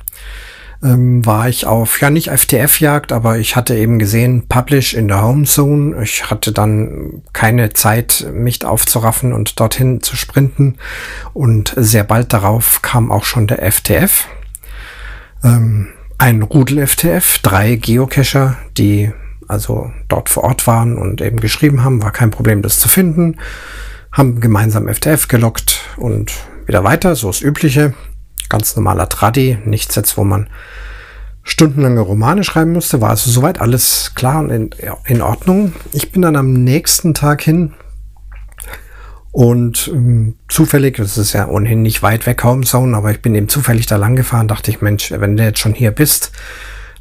ähm, 0.84 1.26
war 1.26 1.48
ich 1.48 1.66
auf, 1.66 2.02
ja 2.02 2.10
nicht 2.10 2.30
FTF-Jagd, 2.30 3.12
aber 3.12 3.38
ich 3.38 3.56
hatte 3.56 3.76
eben 3.76 4.00
gesehen, 4.00 4.48
Publish 4.50 4.94
in 4.94 5.08
der 5.08 5.24
Home 5.24 5.46
Zone. 5.46 6.04
Ich 6.04 6.30
hatte 6.30 6.52
dann 6.52 7.24
keine 7.32 7.72
Zeit, 7.72 8.28
mich 8.34 8.66
aufzuraffen 8.66 9.34
und 9.34 9.60
dorthin 9.60 10.02
zu 10.02 10.16
sprinten. 10.16 10.76
Und 11.34 11.74
sehr 11.78 12.04
bald 12.04 12.34
darauf 12.34 12.82
kam 12.82 13.12
auch 13.12 13.24
schon 13.24 13.48
der 13.48 13.72
FTF. 13.72 14.28
Ähm, 15.44 15.88
ein 16.18 16.42
Rudel-FTF, 16.42 17.40
drei 17.40 17.76
Geocacher, 17.76 18.58
die 18.78 19.12
also 19.48 19.92
dort 20.08 20.30
vor 20.30 20.44
Ort 20.44 20.68
waren 20.68 20.98
und 20.98 21.22
eben 21.22 21.40
geschrieben 21.40 21.84
haben, 21.84 22.02
war 22.02 22.12
kein 22.12 22.32
Problem, 22.32 22.62
das 22.62 22.80
zu 22.80 22.90
finden. 22.90 23.38
Haben 24.14 24.40
gemeinsam 24.40 24.88
FTF 24.88 25.28
gelockt 25.28 25.82
und 25.98 26.32
wieder 26.66 26.86
weiter, 26.86 27.16
so 27.16 27.28
das 27.28 27.42
Übliche. 27.42 27.94
Ganz 28.48 28.76
normaler 28.76 29.10
Tradi, 29.10 29.58
nichts 29.66 29.96
jetzt, 29.96 30.18
wo 30.18 30.24
man 30.24 30.48
stundenlange 31.44 32.00
Romane 32.00 32.44
schreiben 32.44 32.72
musste, 32.72 33.02
war 33.02 33.10
also 33.10 33.30
soweit 33.30 33.60
alles 33.60 34.14
klar 34.16 34.40
und 34.40 34.50
in, 34.50 34.70
in 35.06 35.22
Ordnung. 35.22 35.74
Ich 35.92 36.12
bin 36.12 36.22
dann 36.22 36.38
am 36.38 36.54
nächsten 36.54 37.14
Tag 37.14 37.42
hin 37.42 37.74
und 39.32 39.90
ähm, 39.92 40.36
zufällig, 40.48 40.98
das 40.98 41.18
ist 41.18 41.34
ja 41.34 41.48
ohnehin 41.48 41.82
nicht 41.82 42.04
weit 42.04 42.26
weg, 42.28 42.44
Homezone, 42.44 42.96
aber 42.96 43.12
ich 43.12 43.22
bin 43.22 43.36
eben 43.36 43.50
zufällig 43.50 43.88
da 43.88 43.98
lang 43.98 44.16
gefahren, 44.16 44.48
dachte 44.48 44.72
ich, 44.72 44.82
Mensch, 44.82 45.12
wenn 45.12 45.36
du 45.36 45.44
jetzt 45.44 45.60
schon 45.60 45.74
hier 45.74 45.92
bist, 45.92 46.32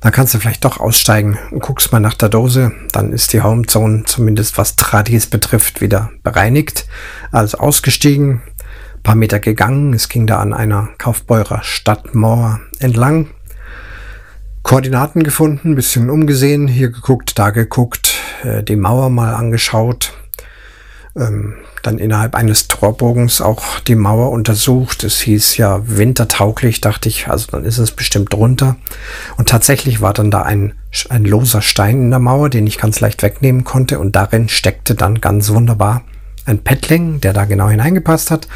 dann 0.02 0.10
kannst 0.10 0.34
du 0.34 0.38
vielleicht 0.38 0.64
doch 0.64 0.80
aussteigen 0.80 1.38
und 1.52 1.60
guckst 1.60 1.92
mal 1.92 2.00
nach 2.00 2.14
der 2.14 2.28
Dose. 2.28 2.72
Dann 2.90 3.12
ist 3.12 3.32
die 3.32 3.40
Homezone 3.40 4.02
zumindest 4.04 4.58
was 4.58 4.74
Tradis 4.76 5.26
betrifft 5.26 5.80
wieder 5.80 6.10
bereinigt. 6.24 6.86
Also 7.30 7.58
ausgestiegen, 7.58 8.42
paar 9.04 9.14
Meter 9.14 9.38
gegangen. 9.38 9.94
Es 9.94 10.08
ging 10.08 10.26
da 10.26 10.40
an 10.40 10.52
einer 10.52 10.88
Kaufbeurer 10.98 11.62
Stadtmauer 11.62 12.60
entlang. 12.80 13.28
Koordinaten 14.64 15.22
gefunden, 15.22 15.76
bisschen 15.76 16.10
umgesehen, 16.10 16.66
hier 16.66 16.90
geguckt, 16.90 17.38
da 17.38 17.50
geguckt, 17.50 18.14
äh, 18.42 18.62
die 18.62 18.76
Mauer 18.76 19.08
mal 19.10 19.34
angeschaut. 19.34 20.14
Ähm, 21.14 21.54
dann 21.82 21.98
innerhalb 21.98 22.34
eines 22.34 22.68
Torbogens 22.68 23.40
auch 23.40 23.80
die 23.80 23.96
Mauer 23.96 24.30
untersucht. 24.30 25.04
Es 25.04 25.20
hieß 25.20 25.56
ja 25.58 25.82
wintertauglich, 25.84 26.80
dachte 26.80 27.08
ich, 27.08 27.28
also 27.28 27.48
dann 27.50 27.64
ist 27.64 27.78
es 27.78 27.90
bestimmt 27.90 28.32
drunter. 28.32 28.76
Und 29.36 29.48
tatsächlich 29.48 30.00
war 30.00 30.14
dann 30.14 30.30
da 30.30 30.42
ein, 30.42 30.74
ein 31.10 31.24
loser 31.24 31.60
Stein 31.60 32.02
in 32.02 32.10
der 32.10 32.18
Mauer, 32.18 32.48
den 32.48 32.66
ich 32.66 32.78
ganz 32.78 33.00
leicht 33.00 33.22
wegnehmen 33.22 33.64
konnte. 33.64 33.98
Und 33.98 34.16
darin 34.16 34.48
steckte 34.48 34.94
dann 34.94 35.20
ganz 35.20 35.50
wunderbar 35.50 36.02
ein 36.46 36.62
Paddling, 36.62 37.20
der 37.20 37.32
da 37.32 37.44
genau 37.44 37.68
hineingepasst 37.68 38.30
hat. 38.30 38.48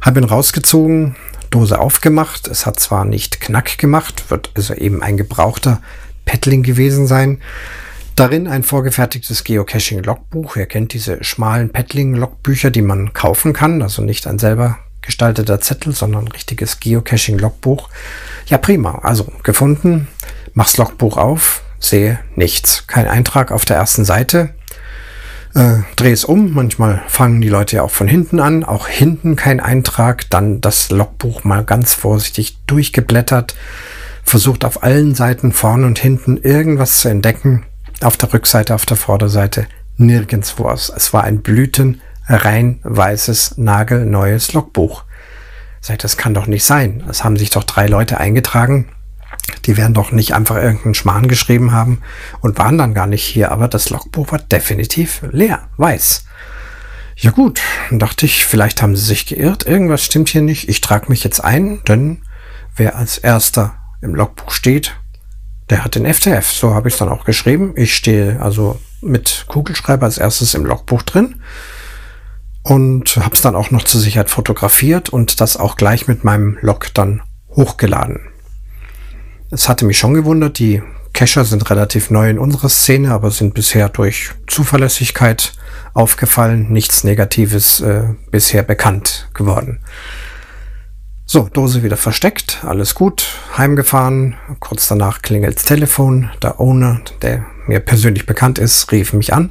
Habe 0.00 0.20
ihn 0.20 0.24
rausgezogen, 0.24 1.16
Dose 1.50 1.78
aufgemacht. 1.78 2.46
Es 2.48 2.66
hat 2.66 2.78
zwar 2.78 3.04
nicht 3.04 3.40
Knack 3.40 3.78
gemacht, 3.78 4.30
wird 4.30 4.50
also 4.54 4.74
eben 4.74 5.02
ein 5.02 5.16
gebrauchter 5.16 5.80
Paddling 6.24 6.62
gewesen 6.62 7.06
sein. 7.06 7.40
Darin 8.16 8.48
ein 8.48 8.62
vorgefertigtes 8.62 9.44
Geocaching-Logbuch. 9.44 10.56
Ihr 10.56 10.66
kennt 10.66 10.94
diese 10.94 11.22
schmalen 11.22 11.70
Paddling-Logbücher, 11.70 12.70
die 12.70 12.82
man 12.82 13.12
kaufen 13.12 13.52
kann. 13.52 13.82
Also 13.82 14.02
nicht 14.02 14.26
ein 14.26 14.38
selber 14.38 14.78
gestalteter 15.02 15.60
Zettel, 15.60 15.94
sondern 15.94 16.24
ein 16.24 16.32
richtiges 16.32 16.80
Geocaching-Logbuch. 16.80 17.90
Ja, 18.46 18.58
prima. 18.58 19.00
Also 19.02 19.30
gefunden. 19.42 20.08
Mach's 20.54 20.78
Logbuch 20.78 21.18
auf. 21.18 21.62
Sehe 21.78 22.18
nichts. 22.34 22.86
Kein 22.86 23.06
Eintrag 23.06 23.52
auf 23.52 23.64
der 23.64 23.76
ersten 23.76 24.04
Seite 24.04 24.54
äh, 25.56 25.78
drehe 25.96 26.12
es 26.12 26.24
um. 26.24 26.52
Manchmal 26.52 27.02
fangen 27.08 27.40
die 27.40 27.48
Leute 27.48 27.76
ja 27.76 27.82
auch 27.82 27.90
von 27.90 28.06
hinten 28.06 28.40
an. 28.40 28.62
Auch 28.62 28.86
hinten 28.86 29.36
kein 29.36 29.58
Eintrag. 29.58 30.28
Dann 30.30 30.60
das 30.60 30.90
Logbuch 30.90 31.44
mal 31.44 31.64
ganz 31.64 31.94
vorsichtig 31.94 32.58
durchgeblättert. 32.66 33.56
Versucht 34.22 34.64
auf 34.64 34.82
allen 34.82 35.14
Seiten 35.14 35.52
vorne 35.52 35.86
und 35.86 35.98
hinten 35.98 36.36
irgendwas 36.36 37.00
zu 37.00 37.08
entdecken. 37.08 37.64
Auf 38.02 38.16
der 38.16 38.32
Rückseite, 38.32 38.74
auf 38.74 38.86
der 38.86 38.96
Vorderseite 38.96 39.66
nirgendwo. 39.96 40.70
Es 40.70 41.12
war 41.12 41.24
ein 41.24 41.40
blüten 41.40 42.00
rein 42.28 42.80
weißes, 42.82 43.58
nagelneues 43.58 44.52
Logbuch. 44.52 45.04
Sagt, 45.80 46.04
das 46.04 46.16
kann 46.16 46.34
doch 46.34 46.46
nicht 46.46 46.64
sein. 46.64 47.04
Es 47.08 47.24
haben 47.24 47.36
sich 47.36 47.50
doch 47.50 47.64
drei 47.64 47.86
Leute 47.86 48.18
eingetragen. 48.18 48.88
Die 49.64 49.76
werden 49.76 49.94
doch 49.94 50.12
nicht 50.12 50.34
einfach 50.34 50.56
irgendeinen 50.56 50.94
Schmarrn 50.94 51.28
geschrieben 51.28 51.72
haben 51.72 52.02
und 52.40 52.58
waren 52.58 52.78
dann 52.78 52.94
gar 52.94 53.06
nicht 53.06 53.24
hier, 53.24 53.52
aber 53.52 53.68
das 53.68 53.90
Logbuch 53.90 54.32
war 54.32 54.38
definitiv 54.38 55.22
leer, 55.30 55.68
weiß. 55.76 56.24
Ja 57.16 57.30
gut, 57.30 57.60
dachte 57.90 58.26
ich, 58.26 58.44
vielleicht 58.44 58.82
haben 58.82 58.96
sie 58.96 59.04
sich 59.04 59.26
geirrt, 59.26 59.66
irgendwas 59.66 60.04
stimmt 60.04 60.28
hier 60.28 60.42
nicht, 60.42 60.68
ich 60.68 60.80
trage 60.80 61.08
mich 61.08 61.24
jetzt 61.24 61.42
ein, 61.42 61.82
denn 61.88 62.22
wer 62.74 62.96
als 62.96 63.18
erster 63.18 63.76
im 64.02 64.14
Logbuch 64.14 64.50
steht, 64.50 64.96
der 65.70 65.84
hat 65.84 65.94
den 65.94 66.12
FTF. 66.12 66.50
So 66.50 66.74
habe 66.74 66.88
ich 66.88 66.94
es 66.94 66.98
dann 66.98 67.08
auch 67.08 67.24
geschrieben. 67.24 67.72
Ich 67.76 67.94
stehe 67.94 68.40
also 68.40 68.80
mit 69.00 69.44
Kugelschreiber 69.48 70.06
als 70.06 70.18
erstes 70.18 70.54
im 70.54 70.64
Logbuch 70.64 71.02
drin. 71.02 71.36
und 72.62 73.16
habe 73.16 73.34
es 73.34 73.42
dann 73.42 73.54
auch 73.54 73.70
noch 73.70 73.84
zur 73.84 74.00
Sicherheit 74.00 74.28
fotografiert 74.28 75.08
und 75.08 75.40
das 75.40 75.56
auch 75.56 75.76
gleich 75.76 76.08
mit 76.08 76.24
meinem 76.24 76.58
Log 76.60 76.92
dann 76.94 77.22
hochgeladen. 77.50 78.20
Es 79.52 79.68
hatte 79.68 79.84
mich 79.84 79.98
schon 79.98 80.14
gewundert, 80.14 80.58
die 80.58 80.82
Cacher 81.12 81.44
sind 81.44 81.70
relativ 81.70 82.10
neu 82.10 82.28
in 82.28 82.38
unserer 82.38 82.68
Szene, 82.68 83.12
aber 83.12 83.30
sind 83.30 83.54
bisher 83.54 83.88
durch 83.88 84.30
Zuverlässigkeit 84.48 85.52
aufgefallen, 85.94 86.72
nichts 86.72 87.04
Negatives 87.04 87.80
äh, 87.80 88.02
bisher 88.30 88.64
bekannt 88.64 89.30
geworden. 89.32 89.78
So, 91.28 91.48
Dose 91.52 91.82
wieder 91.82 91.96
versteckt, 91.96 92.62
alles 92.64 92.94
gut, 92.94 93.26
heimgefahren. 93.58 94.36
Kurz 94.60 94.86
danach 94.86 95.22
klingelt's 95.22 95.64
Telefon. 95.64 96.30
Der 96.40 96.60
Owner, 96.60 97.00
der 97.20 97.44
mir 97.66 97.80
persönlich 97.80 98.26
bekannt 98.26 98.60
ist, 98.60 98.92
rief 98.92 99.12
mich 99.12 99.34
an 99.34 99.50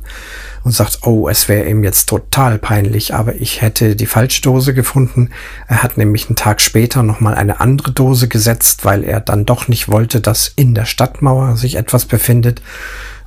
und 0.63 0.71
sagt, 0.71 0.99
oh, 1.01 1.27
es 1.27 1.49
wäre 1.49 1.67
ihm 1.67 1.83
jetzt 1.83 2.05
total 2.05 2.59
peinlich, 2.59 3.13
aber 3.13 3.35
ich 3.35 3.61
hätte 3.61 3.97
die 3.97 4.05
falsche 4.05 4.41
Dose 4.41 4.73
gefunden. 4.73 5.31
Er 5.67 5.83
hat 5.83 5.97
nämlich 5.97 6.29
einen 6.29 6.37
Tag 6.37 6.61
später 6.61 7.03
nochmal 7.03 7.35
eine 7.35 7.59
andere 7.59 7.91
Dose 7.91 8.29
gesetzt, 8.29 8.85
weil 8.85 9.03
er 9.03 9.19
dann 9.19 9.45
doch 9.45 9.67
nicht 9.67 9.89
wollte, 9.89 10.21
dass 10.21 10.47
in 10.55 10.75
der 10.75 10.85
Stadtmauer 10.85 11.57
sich 11.57 11.75
etwas 11.75 12.05
befindet 12.05 12.61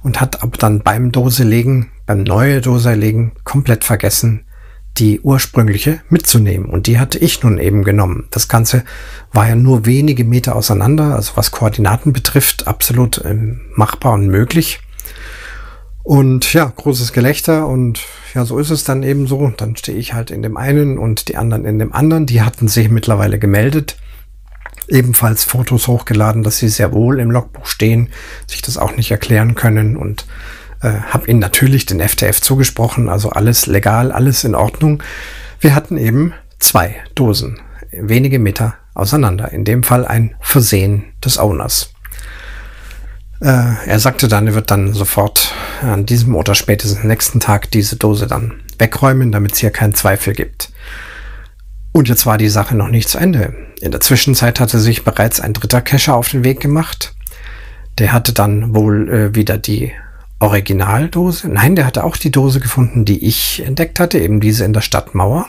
und 0.02 0.23
hat 0.23 0.43
aber 0.43 0.57
dann 0.57 0.81
beim 0.81 1.12
Doselegen, 1.12 1.90
beim 2.07 2.23
neue 2.23 2.62
Doselegen 2.62 3.33
komplett 3.45 3.85
vergessen, 3.85 4.47
die 4.99 5.21
ursprüngliche 5.21 6.00
mitzunehmen. 6.09 6.69
Und 6.69 6.87
die 6.87 6.99
hatte 6.99 7.19
ich 7.19 7.43
nun 7.43 7.59
eben 7.59 7.85
genommen. 7.85 8.26
Das 8.31 8.49
Ganze 8.49 8.85
war 9.33 9.49
ja 9.49 9.55
nur 9.55 9.87
wenige 9.87 10.25
Meter 10.25 10.57
auseinander, 10.57 11.14
also 11.14 11.33
was 11.37 11.50
Koordinaten 11.50 12.12
betrifft, 12.12 12.67
absolut 12.67 13.23
ähm, 13.25 13.61
machbar 13.75 14.14
und 14.14 14.26
möglich. 14.28 14.81
Und 16.02 16.55
ja, 16.55 16.64
großes 16.75 17.12
Gelächter 17.12 17.67
und 17.67 18.00
ja, 18.33 18.47
so 18.47 18.59
ist 18.59 18.71
es 18.71 18.83
dann 18.83 19.02
eben 19.02 19.26
so. 19.26 19.52
Dann 19.57 19.76
stehe 19.76 19.99
ich 19.99 20.14
halt 20.14 20.31
in 20.31 20.43
dem 20.43 20.57
einen 20.57 20.97
und 20.97 21.28
die 21.28 21.37
anderen 21.37 21.67
in 21.67 21.78
dem 21.78 21.93
anderen. 21.93 22.25
Die 22.25 22.40
hatten 22.40 22.67
sich 22.67 22.88
mittlerweile 22.88 23.38
gemeldet. 23.38 23.99
Ebenfalls 24.88 25.45
Fotos 25.45 25.87
hochgeladen, 25.87 26.43
dass 26.43 26.57
sie 26.57 26.69
sehr 26.69 26.93
wohl 26.93 27.21
im 27.21 27.31
Logbuch 27.31 27.67
stehen, 27.67 28.09
sich 28.47 28.62
das 28.62 28.78
auch 28.78 28.97
nicht 28.97 29.11
erklären 29.11 29.55
können 29.55 29.99
und 29.99 30.25
äh, 30.82 31.00
ihnen 31.26 31.40
natürlich 31.40 31.87
den 31.87 32.00
FTF 32.00 32.40
zugesprochen, 32.40 33.08
also 33.08 33.30
alles 33.30 33.66
legal, 33.66 34.12
alles 34.12 34.44
in 34.44 34.54
Ordnung. 34.54 35.02
Wir 35.61 35.75
hatten 35.75 35.97
eben 35.97 36.35
zwei 36.58 36.97
Dosen, 37.14 37.61
wenige 37.90 38.38
Meter 38.38 38.75
auseinander. 38.94 39.52
In 39.52 39.64
dem 39.64 39.82
Fall 39.82 40.06
ein 40.06 40.35
Versehen 40.40 41.04
des 41.25 41.38
Owners. 41.38 41.92
Äh, 43.40 43.87
er 43.87 43.99
sagte 43.99 44.28
dann, 44.28 44.49
er 44.49 44.54
wird 44.54 44.70
dann 44.70 44.92
sofort 44.92 45.52
an 45.82 46.06
diesem 46.06 46.35
oder 46.35 46.54
spätestens 46.54 47.04
nächsten 47.04 47.40
Tag 47.40 47.70
diese 47.70 47.97
Dose 47.97 48.26
dann 48.26 48.61
wegräumen, 48.78 49.32
damit 49.32 49.52
es 49.52 49.58
hier 49.58 49.70
keinen 49.70 49.94
Zweifel 49.94 50.35
gibt. 50.35 50.70
Und 51.92 52.08
jetzt 52.08 52.26
war 52.26 52.38
die 52.38 52.49
Sache 52.49 52.76
noch 52.76 52.88
nicht 52.88 53.08
zu 53.08 53.18
Ende. 53.18 53.54
In 53.80 53.92
der 53.92 54.00
Zwischenzeit 54.00 54.61
hatte 54.61 54.78
sich 54.78 55.04
bereits 55.04 55.40
ein 55.40 55.52
dritter 55.52 55.80
Cacher 55.80 56.14
auf 56.14 56.28
den 56.28 56.44
Weg 56.44 56.61
gemacht. 56.61 57.14
Der 57.99 58.12
hatte 58.12 58.32
dann 58.32 58.75
wohl 58.75 59.08
äh, 59.08 59.35
wieder 59.35 59.58
die 59.58 59.92
Originaldose. 60.40 61.49
Nein, 61.49 61.76
der 61.76 61.87
hatte 61.87 62.04
auch 62.04 62.16
die 62.16 62.30
Dose 62.30 62.61
gefunden, 62.61 63.04
die 63.04 63.25
ich 63.25 63.62
entdeckt 63.64 63.99
hatte, 63.99 64.18
eben 64.18 64.40
diese 64.40 64.64
in 64.64 64.73
der 64.73 64.80
Stadtmauer. 64.80 65.47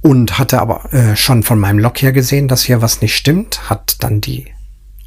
Und 0.00 0.38
hatte 0.38 0.60
aber 0.60 0.92
äh, 0.92 1.16
schon 1.16 1.42
von 1.42 1.58
meinem 1.58 1.78
Log 1.78 2.00
her 2.02 2.12
gesehen, 2.12 2.46
dass 2.46 2.62
hier 2.62 2.82
was 2.82 3.00
nicht 3.00 3.16
stimmt. 3.16 3.70
Hat 3.70 3.96
dann 4.00 4.20
die 4.20 4.46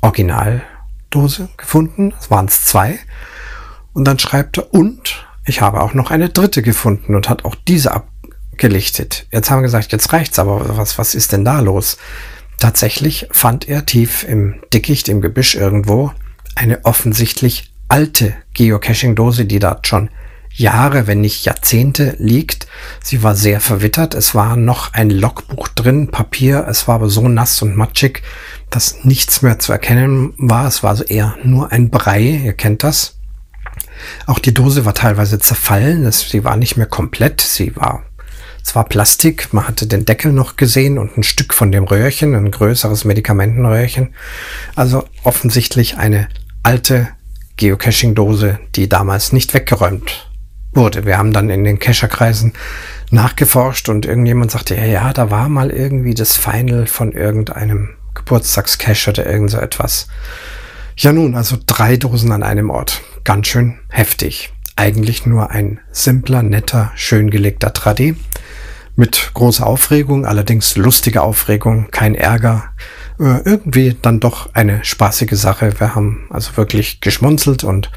Originaldose 0.01 1.49
gefunden. 1.55 2.13
Es 2.19 2.31
waren 2.31 2.47
es 2.47 2.65
zwei. 2.65 2.99
Und 3.93 4.05
dann 4.05 4.19
schreibt 4.19 4.57
er, 4.57 4.73
und 4.73 5.25
ich 5.45 5.61
habe 5.61 5.81
auch 5.81 5.93
noch 5.93 6.11
eine 6.11 6.29
dritte 6.29 6.61
gefunden 6.61 7.15
und 7.15 7.29
hat 7.29 7.45
auch 7.45 7.55
diese 7.55 7.93
abgelichtet. 7.93 9.27
Jetzt 9.31 9.49
haben 9.49 9.59
wir 9.59 9.63
gesagt, 9.63 9.91
jetzt 9.91 10.11
reicht's, 10.11 10.39
aber 10.39 10.77
was, 10.77 10.97
was 10.97 11.15
ist 11.15 11.31
denn 11.31 11.45
da 11.45 11.59
los? 11.61 11.97
Tatsächlich 12.59 13.27
fand 13.31 13.69
er 13.69 13.85
tief 13.85 14.23
im 14.23 14.61
Dickicht, 14.73 15.09
im 15.09 15.21
Gebüsch 15.21 15.55
irgendwo, 15.55 16.11
eine 16.55 16.83
offensichtlich 16.85 17.71
alte 17.87 18.33
Geocaching-Dose, 18.53 19.45
die 19.45 19.59
da 19.59 19.79
schon 19.83 20.09
Jahre, 20.57 21.05
wenn 21.05 21.21
nicht 21.21 21.45
Jahrzehnte 21.45 22.15
liegt. 22.17 22.67
Sie 23.03 23.21
war 23.21 23.35
sehr 23.35 23.61
verwittert. 23.61 24.15
Es 24.15 24.33
war 24.33 24.55
noch 24.55 24.93
ein 24.93 25.09
Logbuch 25.09 25.67
drin, 25.67 26.09
Papier. 26.09 26.65
Es 26.67 26.87
war 26.87 26.95
aber 26.95 27.09
so 27.09 27.27
nass 27.27 27.61
und 27.61 27.75
matschig, 27.75 28.23
dass 28.71 29.03
nichts 29.03 29.43
mehr 29.43 29.59
zu 29.59 29.71
erkennen 29.71 30.33
war. 30.37 30.67
Es 30.67 30.81
war 30.81 30.91
also 30.91 31.03
eher 31.03 31.37
nur 31.43 31.71
ein 31.71 31.89
Brei. 31.89 32.41
Ihr 32.43 32.53
kennt 32.53 32.83
das. 32.83 33.19
Auch 34.25 34.39
die 34.39 34.53
Dose 34.53 34.85
war 34.85 34.95
teilweise 34.95 35.39
zerfallen. 35.39 36.11
Sie 36.11 36.43
war 36.43 36.57
nicht 36.57 36.75
mehr 36.75 36.87
komplett. 36.87 37.41
Sie 37.41 37.75
war 37.75 38.03
zwar 38.63 38.85
Plastik. 38.85 39.53
Man 39.53 39.67
hatte 39.67 39.85
den 39.85 40.05
Deckel 40.05 40.33
noch 40.33 40.55
gesehen 40.55 40.97
und 40.97 41.17
ein 41.17 41.23
Stück 41.23 41.53
von 41.53 41.71
dem 41.71 41.83
Röhrchen, 41.83 42.33
ein 42.33 42.51
größeres 42.51 43.05
Medikamentenröhrchen. 43.05 44.15
Also 44.75 45.05
offensichtlich 45.23 45.97
eine 45.97 46.27
alte 46.63 47.09
Geocaching-Dose, 47.57 48.59
die 48.75 48.87
damals 48.87 49.33
nicht 49.33 49.53
weggeräumt 49.53 50.29
wurde. 50.73 51.05
Wir 51.05 51.17
haben 51.17 51.33
dann 51.33 51.49
in 51.49 51.63
den 51.63 51.79
Cacherkreisen 51.79 52.53
nachgeforscht 53.11 53.89
und 53.89 54.05
irgendjemand 54.05 54.51
sagte, 54.51 54.75
ja, 54.75 54.85
ja, 54.85 55.13
da 55.13 55.31
war 55.31 55.49
mal 55.49 55.71
irgendwie 55.71 56.13
das 56.13 56.37
Final 56.37 56.87
von 56.87 57.11
irgendeinem 57.11 57.89
Geburtstagscache 58.13 59.09
oder 59.09 59.25
irgend 59.25 59.51
so 59.51 59.57
etwas. 59.57 60.07
Ja 60.97 61.13
nun, 61.13 61.35
also 61.35 61.57
drei 61.65 61.97
Dosen 61.97 62.31
an 62.31 62.43
einem 62.43 62.69
Ort. 62.69 63.01
Ganz 63.23 63.47
schön 63.47 63.79
heftig. 63.89 64.53
Eigentlich 64.75 65.25
nur 65.25 65.51
ein 65.51 65.79
simpler, 65.91 66.43
netter, 66.43 66.91
schön 66.95 67.29
gelegter 67.29 67.73
Tradi. 67.73 68.15
Mit 68.95 69.31
großer 69.35 69.65
Aufregung, 69.67 70.25
allerdings 70.25 70.75
lustige 70.75 71.21
Aufregung, 71.21 71.89
kein 71.91 72.15
Ärger, 72.15 72.69
äh, 73.19 73.41
irgendwie 73.43 73.95
dann 74.01 74.19
doch 74.19 74.53
eine 74.53 74.83
spaßige 74.83 75.33
Sache. 75.33 75.79
Wir 75.79 75.95
haben 75.95 76.27
also 76.29 76.55
wirklich 76.57 77.01
geschmunzelt 77.01 77.63
und 77.63 77.91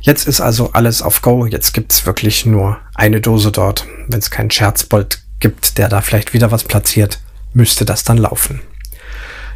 jetzt 0.00 0.26
ist 0.26 0.40
also 0.40 0.72
alles 0.72 1.02
auf 1.02 1.22
Go. 1.22 1.46
Jetzt 1.46 1.72
gibt's 1.72 2.06
wirklich 2.06 2.46
nur 2.46 2.78
eine 2.94 3.20
Dose 3.20 3.52
dort. 3.52 3.86
Wenn 4.08 4.18
es 4.18 4.30
keinen 4.30 4.50
Scherzbold 4.50 5.22
gibt, 5.40 5.78
der 5.78 5.88
da 5.88 6.00
vielleicht 6.00 6.32
wieder 6.32 6.50
was 6.50 6.64
platziert, 6.64 7.20
müsste 7.52 7.84
das 7.84 8.04
dann 8.04 8.18
laufen. 8.18 8.60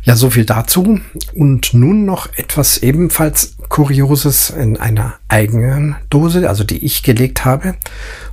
Ja, 0.03 0.17
so 0.17 0.31
viel 0.31 0.45
dazu. 0.45 1.01
Und 1.35 1.75
nun 1.75 2.05
noch 2.05 2.29
etwas 2.35 2.79
ebenfalls 2.79 3.57
Kurioses 3.69 4.51
in 4.51 4.79
einer 4.79 5.15
eigenen 5.29 5.97
Dose, 6.09 6.49
also 6.49 6.65
die 6.65 6.85
ich 6.85 7.03
gelegt 7.03 7.45
habe. 7.45 7.75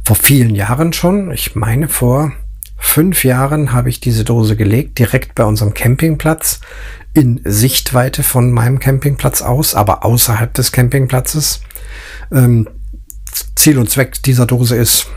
Vor 0.05 0.15
vielen 0.15 0.55
Jahren 0.55 0.93
schon. 0.93 1.31
Ich 1.31 1.55
meine 1.55 1.89
vor 1.89 2.31
fünf 2.77 3.23
Jahren 3.23 3.73
habe 3.73 3.89
ich 3.89 3.99
diese 3.99 4.23
Dose 4.23 4.55
gelegt, 4.55 4.99
direkt 4.99 5.35
bei 5.35 5.43
unserem 5.43 5.73
Campingplatz, 5.73 6.61
in 7.13 7.41
Sichtweite 7.43 8.23
von 8.23 8.51
meinem 8.51 8.79
Campingplatz 8.79 9.41
aus, 9.41 9.75
aber 9.75 10.05
außerhalb 10.05 10.53
des 10.53 10.71
Campingplatzes. 10.71 11.61
Ähm, 12.31 12.69
Ziel 13.55 13.79
und 13.79 13.89
Zweck 13.89 14.21
dieser 14.23 14.45
Dose 14.45 14.75
ist, 14.75 15.07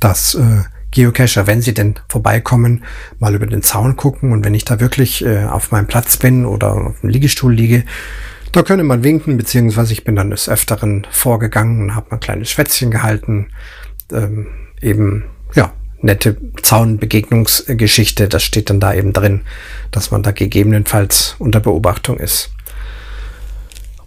dass 0.00 0.34
äh, 0.34 0.62
Geocacher, 0.90 1.46
wenn 1.46 1.60
sie 1.60 1.74
denn 1.74 1.94
vorbeikommen, 2.08 2.84
mal 3.18 3.34
über 3.34 3.46
den 3.46 3.62
Zaun 3.62 3.96
gucken 3.96 4.32
und 4.32 4.44
wenn 4.44 4.54
ich 4.54 4.64
da 4.64 4.80
wirklich 4.80 5.24
äh, 5.24 5.44
auf 5.44 5.72
meinem 5.72 5.86
Platz 5.86 6.16
bin 6.16 6.46
oder 6.46 6.74
auf 6.74 7.00
dem 7.00 7.10
Liegestuhl 7.10 7.52
liege, 7.52 7.84
da 8.52 8.62
könne 8.62 8.84
man 8.84 9.02
winken, 9.02 9.36
beziehungsweise 9.36 9.92
ich 9.92 10.04
bin 10.04 10.14
dann 10.14 10.30
des 10.30 10.48
Öfteren 10.48 11.06
vorgegangen 11.10 11.82
und 11.82 11.94
habe 11.96 12.12
ein 12.12 12.20
kleines 12.20 12.50
Schwätzchen 12.50 12.92
gehalten, 12.92 13.48
ähm, 14.12 14.46
eben, 14.80 15.24
ja, 15.54 15.72
nette 16.04 16.36
Zaunbegegnungsgeschichte. 16.62 18.28
Das 18.28 18.42
steht 18.42 18.70
dann 18.70 18.80
da 18.80 18.94
eben 18.94 19.12
drin, 19.12 19.40
dass 19.90 20.10
man 20.10 20.22
da 20.22 20.30
gegebenenfalls 20.30 21.34
unter 21.38 21.60
Beobachtung 21.60 22.18
ist. 22.18 22.50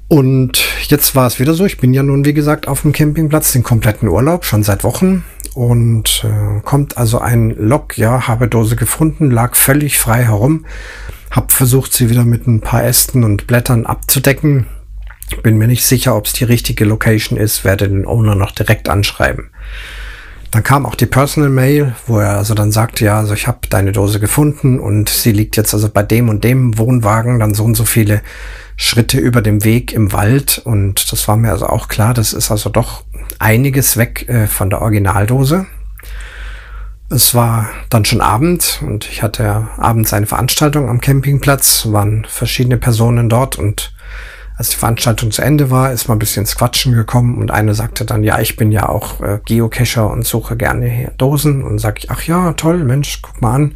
Und 0.08 0.64
jetzt 0.88 1.16
war 1.16 1.28
es 1.28 1.40
wieder 1.40 1.54
so, 1.54 1.66
ich 1.66 1.80
bin 1.80 1.94
ja 1.94 2.02
nun, 2.02 2.24
wie 2.24 2.34
gesagt, 2.34 2.70
auf 2.70 2.84
dem 2.84 2.94
Campingplatz, 2.94 3.52
den 3.52 3.64
kompletten 3.64 4.08
Urlaub, 4.08 4.46
schon 4.46 4.64
seit 4.64 4.86
Wochen. 4.86 5.26
Und 5.54 6.24
äh, 6.24 6.62
kommt 6.62 6.98
also 6.98 7.20
ein 7.20 7.50
Lok, 7.50 7.98
ja, 7.98 8.28
habe 8.28 8.48
Dose 8.48 8.78
gefunden, 8.78 9.32
lag 9.32 9.56
völlig 9.56 9.98
frei 9.98 10.24
herum. 10.24 10.66
Hab 11.30 11.52
versucht, 11.52 11.92
sie 11.92 12.10
wieder 12.10 12.24
mit 12.24 12.48
ein 12.48 12.62
paar 12.62 12.86
Ästen 12.86 13.26
und 13.26 13.48
Blättern 13.48 13.86
abzudecken. 13.86 14.68
Bin 15.44 15.58
mir 15.58 15.68
nicht 15.68 15.84
sicher, 15.84 16.16
ob 16.16 16.26
es 16.26 16.34
die 16.34 16.46
richtige 16.46 16.86
Location 16.86 17.38
ist, 17.38 17.66
werde 17.66 17.90
den 17.90 18.06
Owner 18.06 18.36
noch 18.36 18.52
direkt 18.52 18.88
anschreiben. 18.88 19.50
Dann 20.52 20.64
kam 20.64 20.86
auch 20.86 20.96
die 20.96 21.06
Personal 21.06 21.50
Mail, 21.50 21.94
wo 22.06 22.20
er 22.20 22.38
also 22.38 22.54
dann 22.54 22.72
sagte, 22.72 23.04
ja, 23.06 23.18
also 23.20 23.34
ich 23.34 23.48
habe 23.48 23.60
deine 23.70 23.92
Dose 23.92 24.20
gefunden 24.20 24.80
und 24.80 25.10
sie 25.10 25.32
liegt 25.32 25.58
jetzt 25.58 25.74
also 25.74 25.90
bei 25.90 26.04
dem 26.04 26.30
und 26.30 26.44
dem 26.44 26.78
Wohnwagen, 26.78 27.40
dann 27.40 27.54
so 27.54 27.66
und 27.66 27.76
so 27.76 27.84
viele 27.84 28.22
Schritte 28.78 29.20
über 29.20 29.42
dem 29.42 29.64
Weg 29.64 29.92
im 29.92 30.14
Wald 30.14 30.62
und 30.64 31.12
das 31.12 31.28
war 31.28 31.36
mir 31.36 31.52
also 31.52 31.68
auch 31.68 31.88
klar, 31.88 32.14
das 32.14 32.32
ist 32.32 32.52
also 32.52 32.70
doch 32.70 33.04
einiges 33.40 33.98
weg 33.98 34.30
äh, 34.30 34.48
von 34.48 34.70
der 34.70 34.82
Originaldose. 34.82 35.66
Es 37.10 37.34
war 37.34 37.70
dann 37.90 38.06
schon 38.06 38.22
Abend 38.22 38.82
und 38.86 39.10
ich 39.10 39.24
hatte 39.24 39.68
abends 39.78 40.14
eine 40.14 40.28
Veranstaltung 40.28 40.90
am 40.90 41.02
Campingplatz, 41.02 41.88
waren 41.92 42.26
verschiedene 42.30 42.78
Personen 42.78 43.30
dort 43.30 43.58
und 43.58 43.94
Als 44.58 44.70
die 44.70 44.78
Veranstaltung 44.78 45.30
zu 45.30 45.44
Ende 45.44 45.70
war, 45.70 45.92
ist 45.92 46.08
mal 46.08 46.16
ein 46.16 46.20
bisschen 46.20 46.42
ins 46.42 46.56
Quatschen 46.56 46.94
gekommen 46.94 47.38
und 47.38 47.52
eine 47.52 47.76
sagte 47.76 48.06
dann, 48.06 48.24
ja, 48.24 48.40
ich 48.40 48.56
bin 48.56 48.72
ja 48.72 48.90
auch 48.90 49.22
äh, 49.22 49.40
Geocacher 49.46 50.10
und 50.10 50.26
suche 50.26 50.58
gerne 50.58 51.12
Dosen. 51.20 51.64
Und 51.64 51.78
sag 51.78 52.00
ich, 52.00 52.10
ach 52.10 52.24
ja, 52.24 52.54
toll, 52.54 52.84
Mensch, 52.84 53.22
guck 53.22 53.40
mal 53.40 53.54
an. 53.54 53.76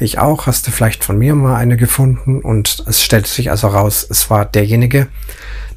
Ich 0.00 0.18
auch, 0.18 0.48
hast 0.48 0.66
du 0.66 0.72
vielleicht 0.72 1.04
von 1.04 1.16
mir 1.16 1.36
mal 1.36 1.54
eine 1.54 1.76
gefunden? 1.76 2.40
Und 2.40 2.82
es 2.88 3.04
stellte 3.04 3.30
sich 3.30 3.52
also 3.52 3.68
raus, 3.68 4.04
es 4.10 4.28
war 4.28 4.44
derjenige, 4.44 5.06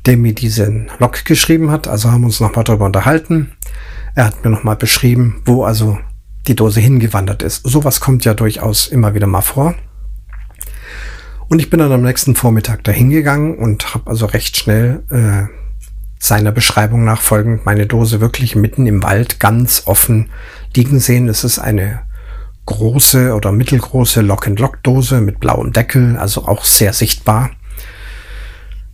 der 0.08 0.18
mir 0.18 0.34
diesen 0.34 0.90
Log 0.98 1.26
geschrieben 1.26 1.70
hat. 1.70 1.88
Also 1.88 2.12
haben 2.12 2.24
uns 2.24 2.40
nochmal 2.40 2.64
darüber 2.64 2.86
unterhalten. 2.86 3.52
Er 4.16 4.26
hat 4.26 4.44
mir 4.44 4.50
nochmal 4.50 4.78
beschrieben, 4.78 5.44
wo 5.46 5.64
also 5.64 6.00
die 6.48 6.56
Dose 6.56 6.80
hingewandert 6.80 7.44
ist. 7.44 7.62
Sowas 7.68 8.00
kommt 8.00 8.26
ja 8.26 8.34
durchaus 8.34 8.88
immer 8.88 9.14
wieder 9.14 9.28
mal 9.28 9.42
vor. 9.42 9.76
Und 11.50 11.60
ich 11.60 11.70
bin 11.72 11.80
dann 11.80 11.92
am 11.92 12.04
nächsten 12.04 12.36
Vormittag 12.36 12.84
dahin 12.84 13.10
gegangen 13.10 13.58
und 13.58 13.96
habe 13.96 14.10
also 14.10 14.28
recht 14.28 14.56
schnell 14.56 15.04
äh, 15.10 15.52
seiner 16.20 16.52
Beschreibung 16.52 17.04
nachfolgend 17.04 17.66
meine 17.66 17.88
Dose 17.88 18.22
wirklich 18.22 18.56
mitten 18.56 18.86
im 18.86 19.02
Wald 19.02 19.40
ganz 19.40 19.84
offen 19.86 20.30
liegen 20.76 21.00
sehen. 21.00 21.28
Es 21.28 21.44
ist 21.44 21.58
eine 21.58 22.02
große 22.68 23.34
oder 23.34 23.52
mittelgroße 23.52 24.22
Lock-and-Lock-Dose 24.22 25.22
mit 25.22 25.40
blauem 25.40 25.74
Deckel, 25.74 26.18
also 26.18 26.48
auch 26.48 26.66
sehr 26.66 26.94
sichtbar. 26.94 27.50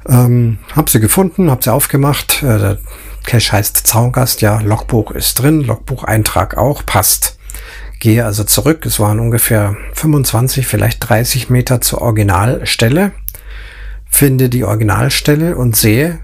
Ähm, 0.08 0.60
hab 0.74 0.90
sie 0.90 1.02
gefunden, 1.02 1.52
hab 1.52 1.62
sie 1.62 1.74
aufgemacht. 1.74 2.42
Äh, 2.42 2.58
der 2.58 2.78
Cache 3.24 3.52
heißt 3.52 3.86
Zaungast, 3.86 4.42
ja, 4.42 4.62
Logbuch 4.62 5.12
ist 5.12 5.42
drin, 5.42 5.62
Logbucheintrag 5.62 6.56
auch, 6.56 6.86
passt. 6.86 7.38
Gehe 8.06 8.24
also 8.24 8.44
zurück. 8.44 8.86
Es 8.86 9.00
waren 9.00 9.20
ungefähr 9.20 9.76
25, 9.94 10.68
vielleicht 10.68 11.10
30 11.10 11.50
Meter 11.50 11.82
zur 11.82 12.04
Originalstelle. 12.04 13.14
Finde 14.08 14.48
die 14.48 14.64
Originalstelle 14.64 15.56
und 15.56 15.76
sehe, 15.76 16.20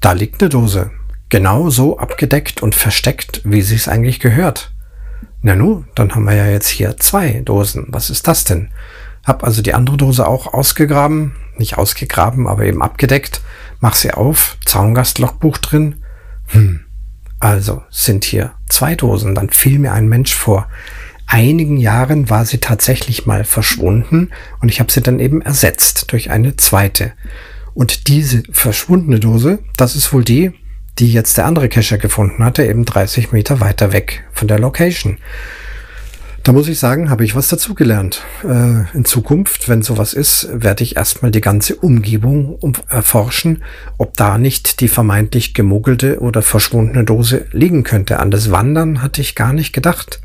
da 0.00 0.12
liegt 0.12 0.40
eine 0.40 0.48
Dose. 0.48 0.92
Genau 1.28 1.70
so 1.70 1.98
abgedeckt 1.98 2.62
und 2.62 2.76
versteckt, 2.76 3.40
wie 3.42 3.62
sie 3.62 3.74
es 3.74 3.88
eigentlich 3.88 4.20
gehört. 4.20 4.70
Na 5.42 5.56
nu, 5.56 5.84
dann 5.96 6.14
haben 6.14 6.22
wir 6.22 6.36
ja 6.36 6.46
jetzt 6.46 6.68
hier 6.68 6.96
zwei 6.98 7.42
Dosen. 7.44 7.86
Was 7.88 8.10
ist 8.10 8.28
das 8.28 8.44
denn? 8.44 8.70
Hab 9.24 9.42
also 9.42 9.60
die 9.60 9.74
andere 9.74 9.96
Dose 9.96 10.24
auch 10.24 10.54
ausgegraben, 10.54 11.34
nicht 11.56 11.78
ausgegraben, 11.78 12.46
aber 12.46 12.62
eben 12.62 12.80
abgedeckt. 12.80 13.40
Mach 13.80 13.96
sie 13.96 14.12
auf, 14.12 14.56
Zaungast-Logbuch 14.64 15.58
drin. 15.58 15.96
Hm, 16.46 16.84
also 17.40 17.82
sind 17.90 18.22
hier 18.22 18.52
zwei 18.68 18.94
Dosen. 18.94 19.34
Dann 19.34 19.50
fiel 19.50 19.80
mir 19.80 19.92
ein 19.94 20.06
Mensch 20.06 20.32
vor. 20.32 20.68
Einigen 21.30 21.76
Jahren 21.76 22.30
war 22.30 22.46
sie 22.46 22.56
tatsächlich 22.56 23.26
mal 23.26 23.44
verschwunden 23.44 24.30
und 24.60 24.70
ich 24.70 24.80
habe 24.80 24.90
sie 24.90 25.02
dann 25.02 25.20
eben 25.20 25.42
ersetzt 25.42 26.10
durch 26.10 26.30
eine 26.30 26.56
zweite. 26.56 27.12
Und 27.74 28.08
diese 28.08 28.42
verschwundene 28.50 29.20
Dose, 29.20 29.58
das 29.76 29.94
ist 29.94 30.12
wohl 30.14 30.24
die, 30.24 30.52
die 30.98 31.12
jetzt 31.12 31.36
der 31.36 31.44
andere 31.44 31.68
Cacher 31.68 31.98
gefunden 31.98 32.42
hatte, 32.42 32.64
eben 32.64 32.86
30 32.86 33.30
Meter 33.30 33.60
weiter 33.60 33.92
weg 33.92 34.24
von 34.32 34.48
der 34.48 34.58
Location. 34.58 35.18
Da 36.44 36.52
muss 36.52 36.66
ich 36.66 36.78
sagen, 36.78 37.10
habe 37.10 37.24
ich 37.24 37.34
was 37.34 37.48
dazugelernt. 37.48 38.22
Äh, 38.42 38.96
in 38.96 39.04
Zukunft, 39.04 39.68
wenn 39.68 39.82
sowas 39.82 40.14
ist, 40.14 40.48
werde 40.50 40.82
ich 40.82 40.96
erstmal 40.96 41.30
die 41.30 41.42
ganze 41.42 41.76
Umgebung 41.76 42.58
erforschen, 42.88 43.62
ob 43.98 44.16
da 44.16 44.38
nicht 44.38 44.80
die 44.80 44.88
vermeintlich 44.88 45.52
gemuggelte 45.52 46.20
oder 46.20 46.40
verschwundene 46.40 47.04
Dose 47.04 47.44
liegen 47.52 47.82
könnte. 47.82 48.18
An 48.18 48.30
das 48.30 48.50
Wandern 48.50 49.02
hatte 49.02 49.20
ich 49.20 49.34
gar 49.34 49.52
nicht 49.52 49.74
gedacht. 49.74 50.22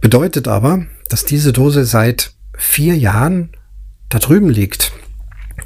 Bedeutet 0.00 0.48
aber, 0.48 0.86
dass 1.08 1.24
diese 1.24 1.52
Dose 1.52 1.84
seit 1.84 2.32
vier 2.56 2.96
Jahren 2.96 3.50
da 4.08 4.18
drüben 4.18 4.48
liegt. 4.48 4.92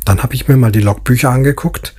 Dann 0.05 0.23
habe 0.23 0.35
ich 0.35 0.49
mir 0.49 0.57
mal 0.57 0.73
die 0.73 0.81
Logbücher 0.81 1.31
angeguckt 1.31 1.95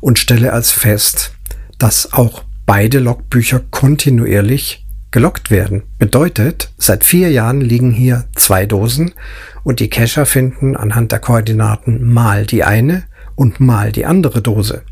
und 0.00 0.18
stelle 0.18 0.52
als 0.52 0.70
fest, 0.70 1.32
dass 1.78 2.12
auch 2.12 2.44
beide 2.66 2.98
Logbücher 2.98 3.60
kontinuierlich 3.70 4.86
gelockt 5.10 5.50
werden. 5.50 5.84
Bedeutet, 5.98 6.72
seit 6.76 7.04
vier 7.04 7.30
Jahren 7.30 7.60
liegen 7.60 7.92
hier 7.92 8.26
zwei 8.34 8.66
Dosen 8.66 9.12
und 9.64 9.80
die 9.80 9.88
Cacher 9.88 10.26
finden 10.26 10.76
anhand 10.76 11.12
der 11.12 11.18
Koordinaten 11.18 12.04
mal 12.04 12.44
die 12.44 12.64
eine 12.64 13.04
und 13.34 13.60
mal 13.60 13.92
die 13.92 14.04
andere 14.04 14.42
Dose. 14.42 14.82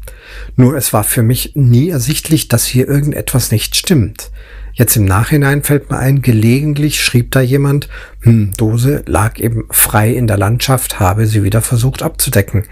Nur 0.55 0.77
es 0.77 0.93
war 0.93 1.05
für 1.05 1.23
mich 1.23 1.53
nie 1.55 1.91
ersichtlich, 1.91 2.49
dass 2.49 2.65
hier 2.65 2.89
irgendetwas 2.89 3.51
nicht 3.51 3.77
stimmt. 3.77 4.31
Jetzt 4.77 4.95
im 4.95 5.07
Nachhinein 5.07 5.63
fällt 5.63 5.91
mir 5.91 5.97
ein, 5.97 6.21
gelegentlich 6.21 7.03
schrieb 7.03 7.31
da 7.31 7.41
jemand, 7.41 7.89
hm, 8.21 8.53
Dose 8.59 9.03
lag 9.07 9.39
eben 9.39 9.65
frei 9.71 10.11
in 10.13 10.27
der 10.27 10.37
Landschaft, 10.37 11.01
habe 11.01 11.27
sie 11.27 11.43
wieder 11.43 11.63
versucht 11.63 12.03
abzudecken. 12.03 12.65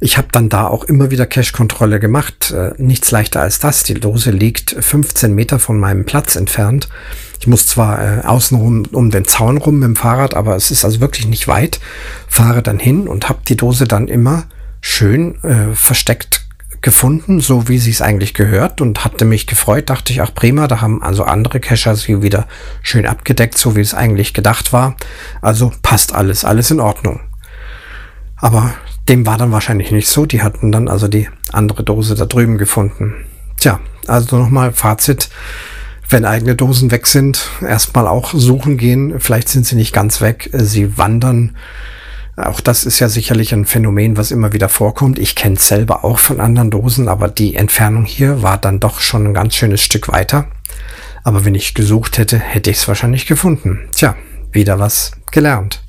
Ich 0.00 0.18
habe 0.18 0.28
dann 0.30 0.48
da 0.48 0.68
auch 0.68 0.84
immer 0.84 1.10
wieder 1.10 1.26
Cache-Kontrolle 1.26 1.98
gemacht. 1.98 2.52
Äh, 2.52 2.74
nichts 2.78 3.10
leichter 3.10 3.40
als 3.40 3.58
das. 3.58 3.82
Die 3.82 3.94
Dose 3.94 4.30
liegt 4.30 4.76
15 4.78 5.34
Meter 5.34 5.58
von 5.58 5.80
meinem 5.80 6.04
Platz 6.04 6.36
entfernt. 6.36 6.88
Ich 7.40 7.48
muss 7.48 7.66
zwar 7.66 8.00
äh, 8.00 8.20
außenrum 8.24 8.84
um 8.92 9.10
den 9.10 9.24
Zaun 9.24 9.58
rum 9.58 9.80
mit 9.80 9.88
dem 9.88 9.96
Fahrrad, 9.96 10.34
aber 10.34 10.54
es 10.54 10.70
ist 10.70 10.84
also 10.84 11.00
wirklich 11.00 11.26
nicht 11.26 11.48
weit. 11.48 11.80
Fahre 12.28 12.62
dann 12.62 12.78
hin 12.78 13.08
und 13.08 13.28
habe 13.28 13.40
die 13.48 13.56
Dose 13.56 13.88
dann 13.88 14.06
immer 14.06 14.44
schön 14.80 15.42
äh, 15.42 15.74
versteckt 15.74 16.41
gefunden, 16.82 17.40
so 17.40 17.68
wie 17.68 17.78
sie 17.78 17.92
es 17.92 18.02
eigentlich 18.02 18.34
gehört 18.34 18.80
und 18.80 19.04
hatte 19.04 19.24
mich 19.24 19.46
gefreut, 19.46 19.88
dachte 19.88 20.12
ich, 20.12 20.20
ach 20.20 20.34
prima, 20.34 20.66
da 20.66 20.80
haben 20.80 21.02
also 21.02 21.24
andere 21.24 21.60
Cacher 21.60 21.94
sie 21.94 22.22
wieder 22.22 22.46
schön 22.82 23.06
abgedeckt, 23.06 23.56
so 23.56 23.76
wie 23.76 23.80
es 23.80 23.94
eigentlich 23.94 24.34
gedacht 24.34 24.72
war. 24.72 24.96
Also 25.40 25.72
passt 25.82 26.12
alles, 26.12 26.44
alles 26.44 26.70
in 26.70 26.80
Ordnung. 26.80 27.20
Aber 28.36 28.74
dem 29.08 29.24
war 29.24 29.38
dann 29.38 29.52
wahrscheinlich 29.52 29.92
nicht 29.92 30.08
so. 30.08 30.26
Die 30.26 30.42
hatten 30.42 30.72
dann 30.72 30.88
also 30.88 31.06
die 31.06 31.28
andere 31.52 31.84
Dose 31.84 32.16
da 32.16 32.26
drüben 32.26 32.58
gefunden. 32.58 33.14
Tja, 33.58 33.80
also 34.08 34.36
nochmal 34.36 34.72
Fazit. 34.72 35.30
Wenn 36.08 36.24
eigene 36.24 36.56
Dosen 36.56 36.90
weg 36.90 37.06
sind, 37.06 37.48
erstmal 37.66 38.06
auch 38.06 38.34
suchen 38.34 38.76
gehen. 38.76 39.20
Vielleicht 39.20 39.48
sind 39.48 39.64
sie 39.64 39.76
nicht 39.76 39.94
ganz 39.94 40.20
weg. 40.20 40.50
Sie 40.52 40.98
wandern 40.98 41.56
auch 42.36 42.60
das 42.60 42.84
ist 42.84 42.98
ja 42.98 43.08
sicherlich 43.08 43.52
ein 43.52 43.66
Phänomen, 43.66 44.16
was 44.16 44.30
immer 44.30 44.52
wieder 44.52 44.68
vorkommt. 44.68 45.18
Ich 45.18 45.34
kenne 45.34 45.56
es 45.56 45.68
selber 45.68 46.04
auch 46.04 46.18
von 46.18 46.40
anderen 46.40 46.70
Dosen, 46.70 47.08
aber 47.08 47.28
die 47.28 47.56
Entfernung 47.56 48.04
hier 48.04 48.42
war 48.42 48.56
dann 48.56 48.80
doch 48.80 49.00
schon 49.00 49.26
ein 49.26 49.34
ganz 49.34 49.54
schönes 49.54 49.82
Stück 49.82 50.08
weiter. 50.08 50.46
Aber 51.24 51.44
wenn 51.44 51.54
ich 51.54 51.74
gesucht 51.74 52.18
hätte, 52.18 52.38
hätte 52.38 52.70
ich 52.70 52.78
es 52.78 52.88
wahrscheinlich 52.88 53.26
gefunden. 53.26 53.80
Tja, 53.92 54.16
wieder 54.50 54.78
was 54.78 55.12
gelernt. 55.30 55.82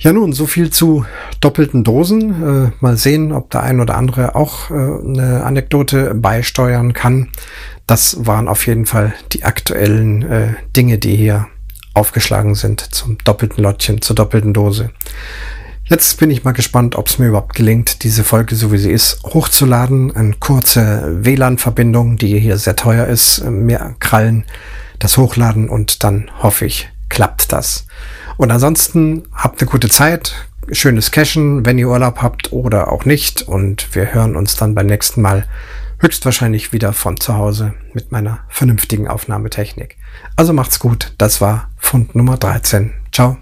Ja 0.00 0.12
nun, 0.12 0.32
so 0.32 0.46
viel 0.46 0.70
zu 0.70 1.06
doppelten 1.40 1.82
Dosen. 1.84 2.66
Äh, 2.66 2.70
mal 2.80 2.96
sehen, 2.96 3.32
ob 3.32 3.50
der 3.50 3.62
ein 3.62 3.80
oder 3.80 3.96
andere 3.96 4.34
auch 4.34 4.70
äh, 4.70 4.74
eine 4.74 5.42
Anekdote 5.44 6.14
beisteuern 6.14 6.92
kann. 6.92 7.30
Das 7.86 8.26
waren 8.26 8.46
auf 8.46 8.66
jeden 8.66 8.86
Fall 8.86 9.14
die 9.32 9.44
aktuellen 9.44 10.22
äh, 10.22 10.48
Dinge, 10.76 10.98
die 10.98 11.16
hier 11.16 11.46
aufgeschlagen 11.98 12.54
sind 12.54 12.80
zum 12.80 13.18
doppelten 13.24 13.62
Lottchen, 13.62 14.00
zur 14.00 14.16
doppelten 14.16 14.54
Dose. 14.54 14.90
Jetzt 15.84 16.20
bin 16.20 16.30
ich 16.30 16.44
mal 16.44 16.52
gespannt, 16.52 16.96
ob 16.96 17.08
es 17.08 17.18
mir 17.18 17.28
überhaupt 17.28 17.54
gelingt, 17.54 18.02
diese 18.04 18.22
Folge, 18.22 18.54
so 18.54 18.72
wie 18.72 18.78
sie 18.78 18.92
ist, 18.92 19.22
hochzuladen. 19.24 20.14
Eine 20.14 20.34
kurze 20.34 21.24
WLAN-Verbindung, 21.24 22.16
die 22.16 22.38
hier 22.38 22.58
sehr 22.58 22.76
teuer 22.76 23.06
ist, 23.06 23.42
mehr 23.44 23.96
Krallen, 23.98 24.44
das 24.98 25.16
hochladen 25.16 25.68
und 25.68 26.04
dann 26.04 26.30
hoffe 26.42 26.66
ich, 26.66 26.90
klappt 27.08 27.52
das. 27.52 27.86
Und 28.36 28.50
ansonsten 28.50 29.24
habt 29.32 29.60
eine 29.60 29.70
gute 29.70 29.88
Zeit, 29.88 30.34
schönes 30.70 31.10
Cashen, 31.10 31.64
wenn 31.64 31.78
ihr 31.78 31.88
Urlaub 31.88 32.22
habt 32.22 32.52
oder 32.52 32.92
auch 32.92 33.04
nicht. 33.04 33.42
Und 33.42 33.94
wir 33.94 34.12
hören 34.12 34.36
uns 34.36 34.56
dann 34.56 34.74
beim 34.74 34.86
nächsten 34.86 35.22
Mal 35.22 35.46
höchstwahrscheinlich 36.00 36.72
wieder 36.72 36.92
von 36.92 37.18
zu 37.18 37.36
Hause 37.36 37.74
mit 37.92 38.12
meiner 38.12 38.40
vernünftigen 38.48 39.08
Aufnahmetechnik. 39.08 39.96
Also 40.36 40.52
macht's 40.52 40.78
gut. 40.78 41.12
Das 41.18 41.40
war 41.40 41.68
Fund 41.76 42.14
Nummer 42.14 42.36
13. 42.36 42.92
Ciao. 43.12 43.38